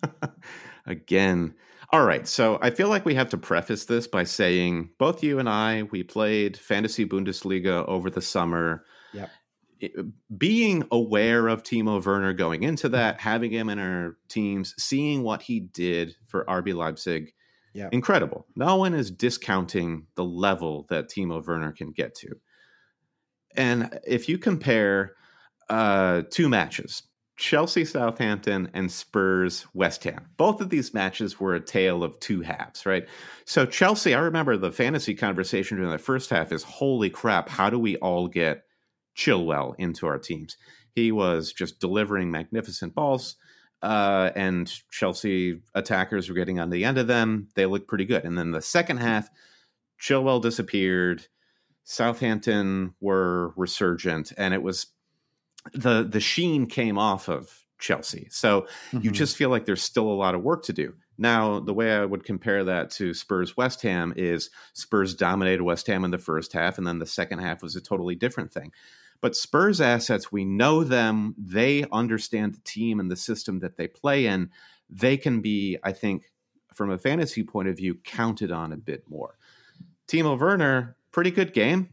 [0.88, 1.53] again.
[1.91, 2.28] All right.
[2.28, 5.84] So I feel like we have to preface this by saying both you and I,
[5.84, 8.84] we played Fantasy Bundesliga over the summer.
[9.14, 9.30] Yep.
[10.36, 15.43] Being aware of Timo Werner going into that, having him in our teams, seeing what
[15.43, 17.32] he did for RB Leipzig,
[17.78, 17.93] yep.
[17.93, 18.45] incredible.
[18.55, 22.36] No one is discounting the level that Timo Werner can get to.
[23.55, 25.13] And if you compare
[25.69, 27.03] uh, two matches,
[27.38, 30.25] Chelsea Southampton and Spurs West Ham.
[30.38, 33.07] Both of these matches were a tale of two halves, right?
[33.45, 37.69] So Chelsea, I remember the fantasy conversation during the first half is holy crap, how
[37.69, 38.63] do we all get
[39.15, 40.57] Chilwell into our teams?
[40.95, 43.36] He was just delivering magnificent balls.
[43.82, 47.47] Uh, and Chelsea attackers were getting on the end of them.
[47.55, 48.23] They looked pretty good.
[48.23, 49.30] And then the second half,
[49.99, 51.28] Chilwell disappeared.
[51.84, 54.88] Southampton were resurgent, and it was
[55.73, 58.28] the the sheen came off of Chelsea.
[58.30, 58.61] So
[58.91, 59.01] mm-hmm.
[59.01, 60.95] you just feel like there's still a lot of work to do.
[61.17, 65.88] Now, the way I would compare that to Spurs West Ham is Spurs dominated West
[65.88, 68.71] Ham in the first half, and then the second half was a totally different thing.
[69.22, 71.36] But Spurs assets, we know them.
[71.38, 74.51] They understand the team and the system that they play in.
[74.89, 76.32] They can be, I think,
[76.74, 79.38] from a fantasy point of view, counted on a bit more.
[80.07, 81.89] Timo Werner, pretty good game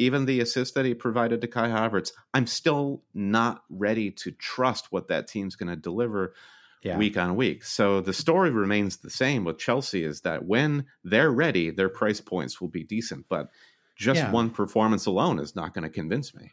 [0.00, 4.90] even the assist that he provided to Kai Havertz, I'm still not ready to trust
[4.90, 6.32] what that team's going to deliver
[6.82, 6.96] yeah.
[6.96, 7.62] week on week.
[7.64, 12.22] So the story remains the same with Chelsea is that when they're ready, their price
[12.22, 13.50] points will be decent, but
[13.94, 14.30] just yeah.
[14.30, 16.50] one performance alone is not going to convince me.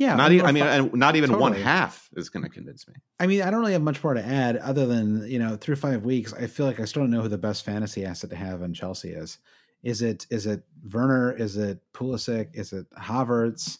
[0.00, 0.46] Yeah, not even.
[0.46, 1.50] I mean, and not even totally.
[1.50, 2.94] one half is going to convince me.
[3.20, 5.76] I mean, I don't really have much more to add other than you know, through
[5.76, 8.36] five weeks, I feel like I still don't know who the best fantasy asset to
[8.36, 9.36] have in Chelsea is.
[9.82, 11.32] Is it is it Werner?
[11.32, 12.48] Is it Pulisic?
[12.54, 13.76] Is it Havertz?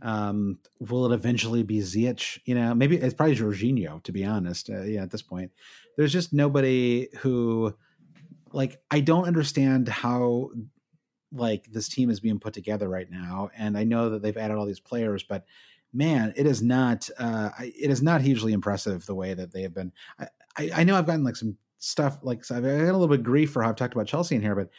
[0.00, 2.38] Um, will it eventually be Ziyech?
[2.46, 4.02] You know, maybe it's probably Jorginho.
[4.04, 5.52] To be honest, uh, yeah, at this point,
[5.98, 7.74] there's just nobody who,
[8.52, 10.48] like, I don't understand how
[11.32, 13.50] like this team is being put together right now.
[13.56, 15.44] And I know that they've added all these players, but
[15.92, 19.74] man, it is not uh, it is not hugely impressive the way that they have
[19.74, 19.92] been.
[20.18, 20.26] I,
[20.56, 23.22] I, I know I've gotten like some stuff like so I've got a little bit
[23.22, 24.70] grief for how I've talked about Chelsea in here, but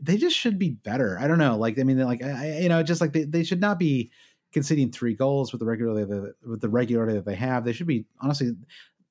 [0.00, 1.18] they just should be better.
[1.18, 1.56] I don't know.
[1.56, 4.10] Like, I mean, like, I, you know, just like they, they should not be
[4.52, 7.64] conceding three goals with the regularity that, with the regularity that they have.
[7.64, 8.52] They should be honestly,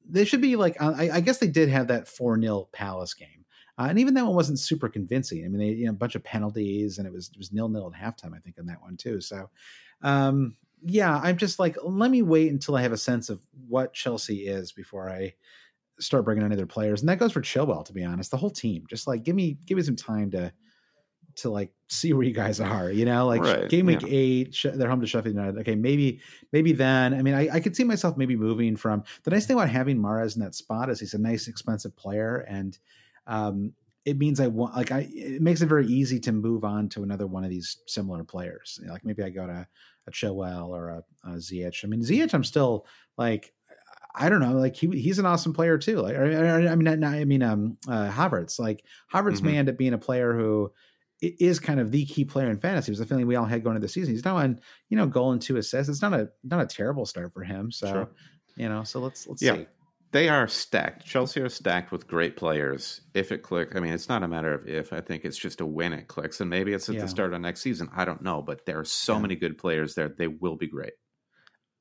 [0.08, 0.80] they should be like.
[0.82, 3.46] Uh, I, I guess they did have that four 0 Palace game,
[3.80, 5.46] uh, and even that one wasn't super convincing.
[5.46, 7.70] I mean, they you know a bunch of penalties, and it was it was nil
[7.70, 8.36] nil at halftime.
[8.36, 9.22] I think on that one too.
[9.22, 9.50] So,
[10.02, 13.94] um, yeah, I'm just like, let me wait until I have a sense of what
[13.94, 15.34] Chelsea is before I
[15.98, 17.86] start bringing in other players, and that goes for Chilwell.
[17.86, 18.84] To be honest, the whole team.
[18.90, 20.52] Just like give me give me some time to
[21.38, 22.92] to like see where you guys are.
[22.92, 24.10] You know, like right, game week yeah.
[24.12, 25.58] eight, they're home to Sheffield United.
[25.60, 26.20] Okay, maybe
[26.52, 27.14] maybe then.
[27.14, 30.00] I mean, I, I could see myself maybe moving from the nice thing about having
[30.00, 32.78] Mahrez in that spot is he's a nice expensive player and.
[33.30, 33.74] Um,
[34.06, 37.04] it means I want like I it makes it very easy to move on to
[37.04, 38.80] another one of these similar players.
[38.82, 39.68] You know, like maybe I go to
[40.08, 41.84] a Chilwell or a, a Ziyech.
[41.84, 42.86] I mean Ziyech, I'm still
[43.18, 43.54] like
[44.16, 45.98] I don't know, like he he's an awesome player too.
[45.98, 49.46] Like I, I mean, I mean, um, uh, Havertz, like Havertz mm-hmm.
[49.46, 50.72] may end up being a player who
[51.22, 52.90] is kind of the key player in fantasy.
[52.90, 54.14] It was the feeling we all had going into the season.
[54.14, 54.60] He's now on,
[54.90, 55.90] you know, goal and two assists.
[55.90, 57.72] It's not a not a terrible start for him.
[57.72, 58.10] So, sure.
[58.56, 59.56] you know, so let's let's yeah.
[59.56, 59.68] see.
[60.12, 61.06] They are stacked.
[61.06, 63.02] Chelsea are stacked with great players.
[63.14, 64.92] If it clicks, I mean, it's not a matter of if.
[64.92, 67.02] I think it's just a when it clicks, and maybe it's at yeah.
[67.02, 67.90] the start of next season.
[67.96, 69.20] I don't know, but there are so yeah.
[69.20, 70.10] many good players there.
[70.10, 70.94] They will be great.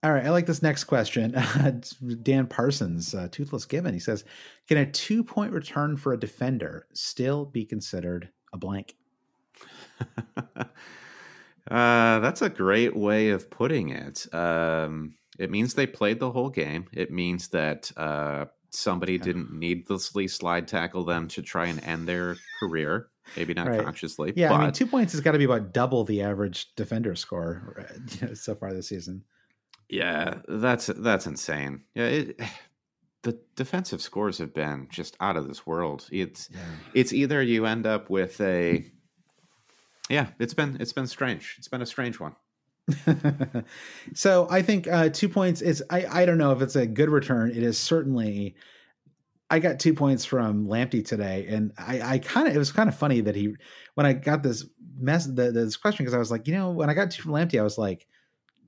[0.02, 1.32] All right, I like this next question.
[2.22, 4.24] Dan Parsons, uh, Toothless Gibbon, he says,
[4.68, 8.94] "Can a two-point return for a defender still be considered a blank?"
[10.36, 10.66] uh,
[11.68, 14.32] that's a great way of putting it.
[14.34, 16.86] Um, it means they played the whole game.
[16.92, 19.22] It means that uh, somebody yeah.
[19.22, 23.08] didn't needlessly slide tackle them to try and end their career.
[23.36, 23.84] Maybe not right.
[23.84, 24.32] consciously.
[24.36, 24.54] Yeah, but...
[24.54, 27.86] I mean, two points has got to be about double the average defender score
[28.34, 29.24] so far this season.
[29.88, 31.82] Yeah, that's that's insane.
[31.94, 32.40] Yeah, it,
[33.22, 36.08] the defensive scores have been just out of this world.
[36.10, 36.60] It's yeah.
[36.94, 38.84] it's either you end up with a
[40.08, 41.56] yeah, it's been it's been strange.
[41.58, 42.34] It's been a strange one.
[44.14, 47.10] so I think uh, two points is I I don't know if it's a good
[47.10, 47.50] return.
[47.50, 48.54] It is certainly
[49.50, 52.88] I got two points from Lamptey today, and I, I kind of it was kind
[52.88, 53.54] of funny that he
[53.94, 54.66] when I got this
[54.98, 57.32] mess the, this question because I was like, you know, when I got two from
[57.32, 58.06] Lamptey, I was like,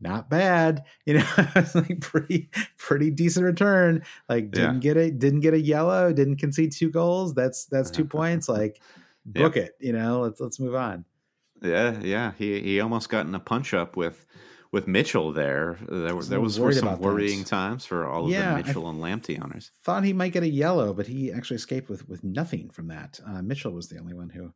[0.00, 1.26] not bad, you know,
[1.56, 4.02] it's like pretty pretty decent return.
[4.28, 4.80] Like didn't yeah.
[4.80, 7.34] get it, didn't get a yellow, didn't concede two goals.
[7.34, 8.48] That's that's two points.
[8.48, 8.80] Like
[9.26, 10.20] book it, you know.
[10.20, 11.04] Let's let's move on.
[11.62, 12.32] Yeah, yeah.
[12.38, 14.26] He he almost got in a punch up with
[14.72, 15.78] with Mitchell there.
[15.88, 18.90] There was there was were some worrying times for all of yeah, the Mitchell I
[18.90, 19.72] and Lamptey owners.
[19.84, 23.20] Thought he might get a yellow, but he actually escaped with with nothing from that.
[23.26, 24.52] Uh, Mitchell was the only one who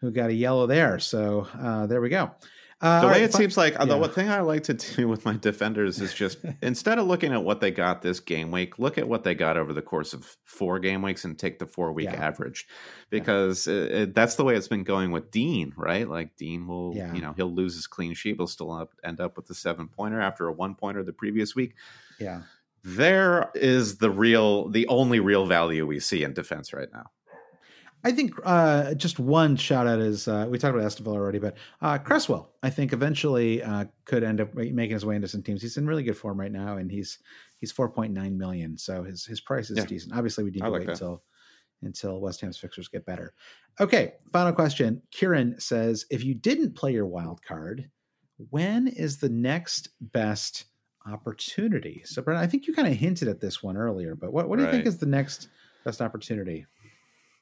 [0.00, 0.98] who got a yellow there.
[0.98, 2.30] So uh, there we go.
[2.80, 3.98] Uh, the way right, it seems like, uh, yeah.
[3.98, 7.42] the thing I like to do with my defenders is just instead of looking at
[7.42, 10.36] what they got this game week, look at what they got over the course of
[10.44, 12.24] four game weeks and take the four week yeah.
[12.24, 12.68] average,
[13.10, 13.74] because yeah.
[13.74, 16.08] it, it, that's the way it's been going with Dean, right?
[16.08, 19.36] Like Dean will, you know, he'll lose his clean sheet, he'll still up, end up
[19.36, 21.74] with the seven pointer after a one pointer the previous week.
[22.20, 22.42] Yeah,
[22.84, 27.10] there is the real, the only real value we see in defense right now.
[28.04, 31.56] I think uh, just one shout out is uh, we talked about Estevall already, but
[31.82, 35.62] uh, Cresswell, I think eventually uh, could end up making his way into some teams.
[35.62, 37.18] He's in really good form right now, and he's
[37.58, 39.84] he's four point nine million, so his his price is yeah.
[39.84, 40.14] decent.
[40.14, 40.92] Obviously, we need to like wait that.
[40.92, 41.22] until
[41.82, 43.34] until West Ham's fixtures get better.
[43.80, 45.02] Okay, final question.
[45.10, 47.88] Kieran says, if you didn't play your wild card,
[48.50, 50.64] when is the next best
[51.06, 52.02] opportunity?
[52.04, 54.58] So, Brent, I think you kind of hinted at this one earlier, but what, what
[54.58, 54.72] do right.
[54.72, 55.48] you think is the next
[55.84, 56.66] best opportunity?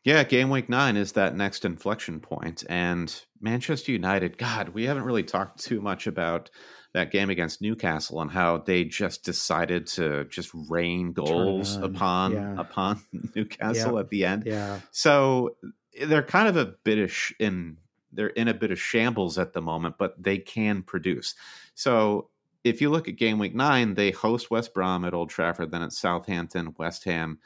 [0.07, 2.63] Yeah, game week nine is that next inflection point.
[2.69, 6.49] And Manchester United, God, we haven't really talked too much about
[6.93, 12.55] that game against Newcastle and how they just decided to just rain goals upon yeah.
[12.57, 13.03] upon
[13.35, 13.99] Newcastle yeah.
[13.99, 14.45] at the end.
[14.47, 14.79] Yeah.
[14.93, 15.57] So
[16.01, 17.79] they're kind of a bit of sh- in
[18.13, 21.35] they're in a bit of shambles at the moment, but they can produce.
[21.75, 22.29] So
[22.63, 25.83] if you look at game week nine, they host West Brom at Old Trafford, then
[25.83, 27.41] it's Southampton, West Ham,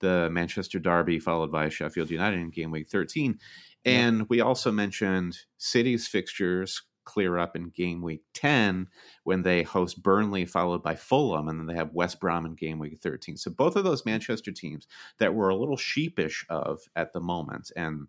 [0.00, 3.38] the Manchester Derby, followed by Sheffield United in game week 13.
[3.84, 4.26] And yep.
[4.28, 8.88] we also mentioned City's fixtures clear up in game week 10
[9.24, 12.78] when they host Burnley, followed by Fulham, and then they have West Brom in game
[12.78, 13.36] week 13.
[13.36, 14.86] So both of those Manchester teams
[15.18, 17.70] that we're a little sheepish of at the moment.
[17.76, 18.08] And,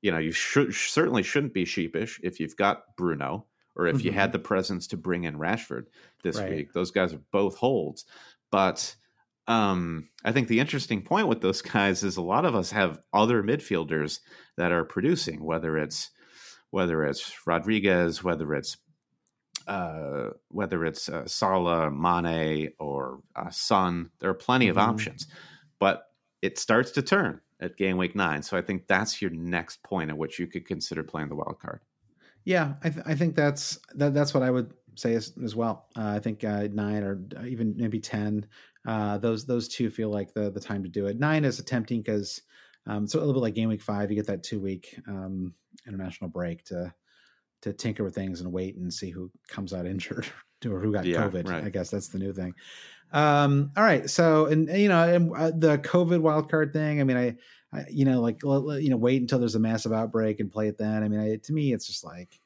[0.00, 4.06] you know, you should certainly shouldn't be sheepish if you've got Bruno or if mm-hmm.
[4.06, 5.86] you had the presence to bring in Rashford
[6.22, 6.50] this right.
[6.50, 6.72] week.
[6.72, 8.06] Those guys are both holds.
[8.50, 8.94] But
[9.48, 13.00] um, I think the interesting point with those guys is a lot of us have
[13.12, 14.20] other midfielders
[14.56, 16.10] that are producing, whether it's
[16.70, 18.76] whether it's Rodriguez, whether it's
[19.66, 24.10] uh, whether it's uh, Salah, Mane, or uh, Son.
[24.20, 24.90] There are plenty of mm-hmm.
[24.90, 25.26] options,
[25.78, 26.04] but
[26.42, 28.42] it starts to turn at game week nine.
[28.42, 31.58] So I think that's your next point at which you could consider playing the wild
[31.60, 31.80] card.
[32.44, 35.86] Yeah, I, th- I think that's that, that's what I would say as, as well.
[35.96, 38.46] Uh, I think uh, nine or even maybe ten
[38.86, 41.18] uh, those those two feel like the the time to do it.
[41.18, 42.42] Nine is tempting because
[42.86, 45.52] um, so a little bit like game week five, you get that two week um,
[45.86, 46.92] international break to
[47.62, 50.26] to tinker with things and wait and see who comes out injured
[50.68, 51.48] or who got yeah, COVID.
[51.48, 51.64] Right.
[51.64, 52.54] I guess that's the new thing.
[53.12, 57.00] Um, all right, so and you know and, uh, the COVID wildcard thing.
[57.00, 57.36] I mean, I,
[57.72, 60.78] I you know like you know wait until there's a massive outbreak and play it
[60.78, 61.02] then.
[61.02, 62.40] I mean, I, to me, it's just like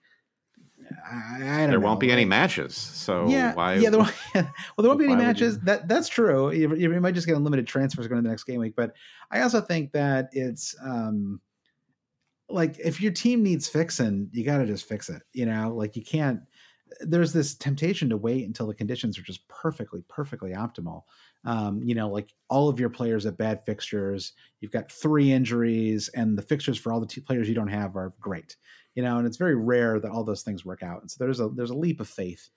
[1.11, 1.81] I, I there know.
[1.81, 2.75] won't be any matches.
[2.77, 3.75] So yeah, why?
[3.75, 4.45] Yeah, there won't, well,
[4.79, 5.57] there won't be any matches.
[5.57, 5.61] You...
[5.65, 6.53] That that's true.
[6.53, 8.75] You, you, might just get unlimited transfers going to the next game week.
[8.77, 8.95] But
[9.31, 11.41] I also think that it's um,
[12.49, 15.23] like if your team needs fixing, you got to just fix it.
[15.33, 16.41] You know, like you can't.
[17.01, 21.03] There's this temptation to wait until the conditions are just perfectly, perfectly optimal.
[21.45, 24.33] Um, you know, like all of your players have bad fixtures.
[24.61, 27.97] You've got three injuries, and the fixtures for all the t- players you don't have
[27.97, 28.57] are great
[28.95, 31.01] you know, and it's very rare that all those things work out.
[31.01, 32.49] And so there's a there's a leap of faith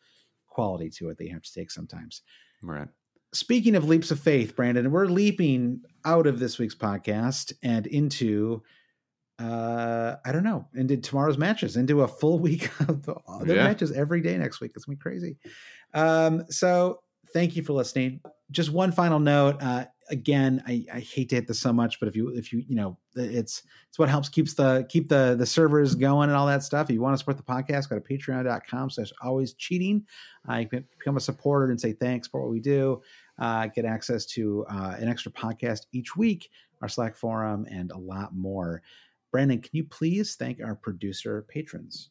[0.47, 2.21] quality to it that you have to take sometimes.
[2.61, 2.87] Right.
[3.33, 8.61] Speaking of leaps of faith, Brandon, we're leaping out of this week's podcast and into
[9.39, 13.15] uh I don't know, into tomorrow's matches, into a full week of the,
[13.45, 13.63] yeah.
[13.63, 14.71] matches every day next week.
[14.75, 15.37] It's gonna be crazy.
[15.93, 16.99] Um, so
[17.33, 18.21] thank you for listening.
[18.51, 19.61] Just one final note.
[19.61, 22.63] Uh, again, I, I hate to hit this so much, but if you if you
[22.67, 26.47] you know it's it's what helps keeps the keep the the servers going and all
[26.47, 26.89] that stuff.
[26.89, 30.05] If you want to support the podcast, go to patreon.com slash always cheating.
[30.49, 33.01] Uh, you can become a supporter and say thanks for what we do.
[33.39, 36.49] Uh, get access to uh, an extra podcast each week,
[36.81, 38.81] our Slack forum, and a lot more.
[39.31, 42.09] Brandon, can you please thank our producer patrons?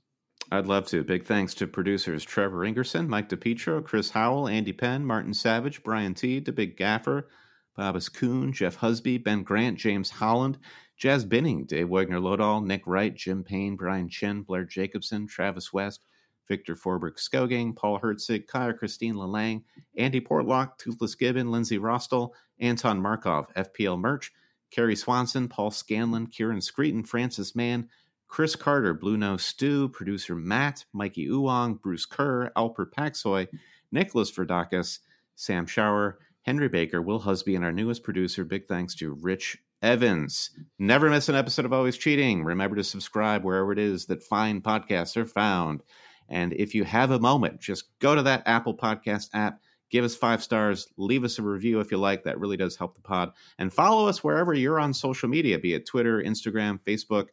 [0.51, 1.05] I'd love to.
[1.05, 6.15] Big thanks to producers Trevor Ingerson, Mike DePietro, Chris Howell, Andy Penn, Martin Savage, Brian
[6.15, 7.29] T, The Big Gaffer,
[7.77, 10.59] Babas Kuhn, Jeff Husby, Ben Grant, James Holland,
[10.97, 16.05] Jazz Binning, Dave Wagner Lodahl, Nick Wright, Jim Payne, Brian Chin, Blair Jacobson, Travis West,
[16.49, 19.63] Victor Forberg Skogang, Paul Hertzig, Kaya Christine Lalang,
[19.97, 24.33] Andy Portlock, Toothless Gibbon, Lindsay Rostel, Anton Markov, FPL Merch,
[24.71, 27.89] Carrie Swanson, Paul Scanlon, Kieran Screeton, Francis Mann,
[28.29, 33.47] Chris Carter, Blue Nose Stew, producer Matt, Mikey Uwong, Bruce Kerr, Alper Paxoy,
[33.91, 35.01] Nicholas Verdakis,
[35.37, 38.45] Sam Shower, Henry Baker, Will Husby, and our newest producer.
[38.45, 40.51] Big thanks to Rich Evans.
[40.79, 42.45] Never miss an episode of Always Cheating.
[42.45, 45.83] Remember to subscribe wherever it is that fine podcasts are found.
[46.29, 49.61] And if you have a moment, just go to that Apple Podcast app,
[49.91, 52.25] give us five stars, leave us a review if you like.
[52.25, 53.33] That really does help the pod.
[53.59, 57.29] And follow us wherever you're on social media, be it Twitter, Instagram, Facebook.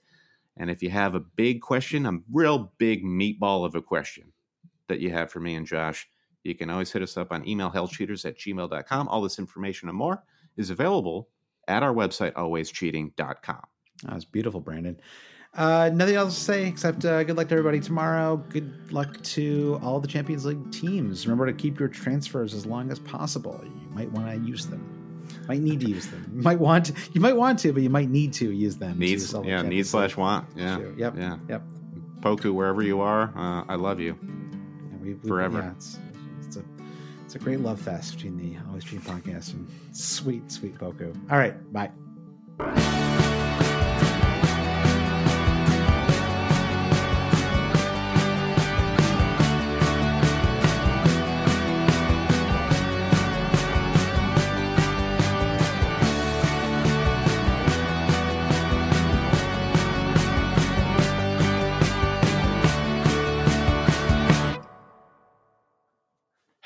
[0.57, 4.33] And if you have a big question, a real big meatball of a question
[4.87, 6.07] that you have for me and Josh,
[6.43, 9.07] you can always hit us up on email hellcheaters at gmail.com.
[9.07, 10.23] All this information and more
[10.57, 11.29] is available
[11.67, 13.61] at our website, alwayscheating.com.
[14.03, 14.99] That was beautiful, Brandon.
[15.55, 18.37] Uh, nothing else to say except uh, good luck to everybody tomorrow.
[18.37, 21.25] Good luck to all the Champions League teams.
[21.25, 23.59] Remember to keep your transfers as long as possible.
[23.63, 24.95] You might want to use them.
[25.47, 26.31] Might need to use them.
[26.35, 28.99] You might want to, you might want to, but you might need to use them.
[28.99, 30.47] Needs, yeah, need slash want.
[30.55, 31.63] Yeah, yep, yeah, yep.
[32.21, 34.17] Poku, wherever you are, uh, I love you
[35.01, 35.59] we, we, forever.
[35.59, 36.08] Yeah, it's, it's a
[37.29, 41.15] it's a great love fest between the Always Dream podcast and sweet sweet Poku.
[41.29, 41.91] All right, bye.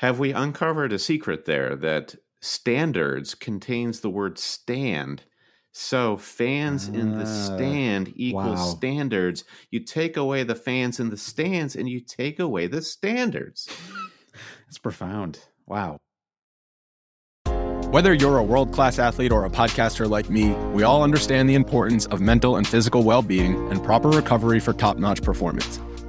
[0.04, 5.22] Have we uncovered a secret there that standards contains the word stand?
[5.72, 8.66] So fans in the Ah, stand equals wow.
[8.66, 9.44] standards.
[9.70, 13.66] You take away the fans in the stands and you take away the standards.
[14.68, 15.38] It's profound.
[15.66, 15.96] Wow.
[17.90, 21.54] Whether you're a world class athlete or a podcaster like me, we all understand the
[21.54, 25.80] importance of mental and physical well being and proper recovery for top notch performance.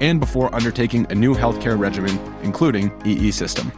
[0.00, 3.72] and before undertaking a new healthcare regimen, including EE system.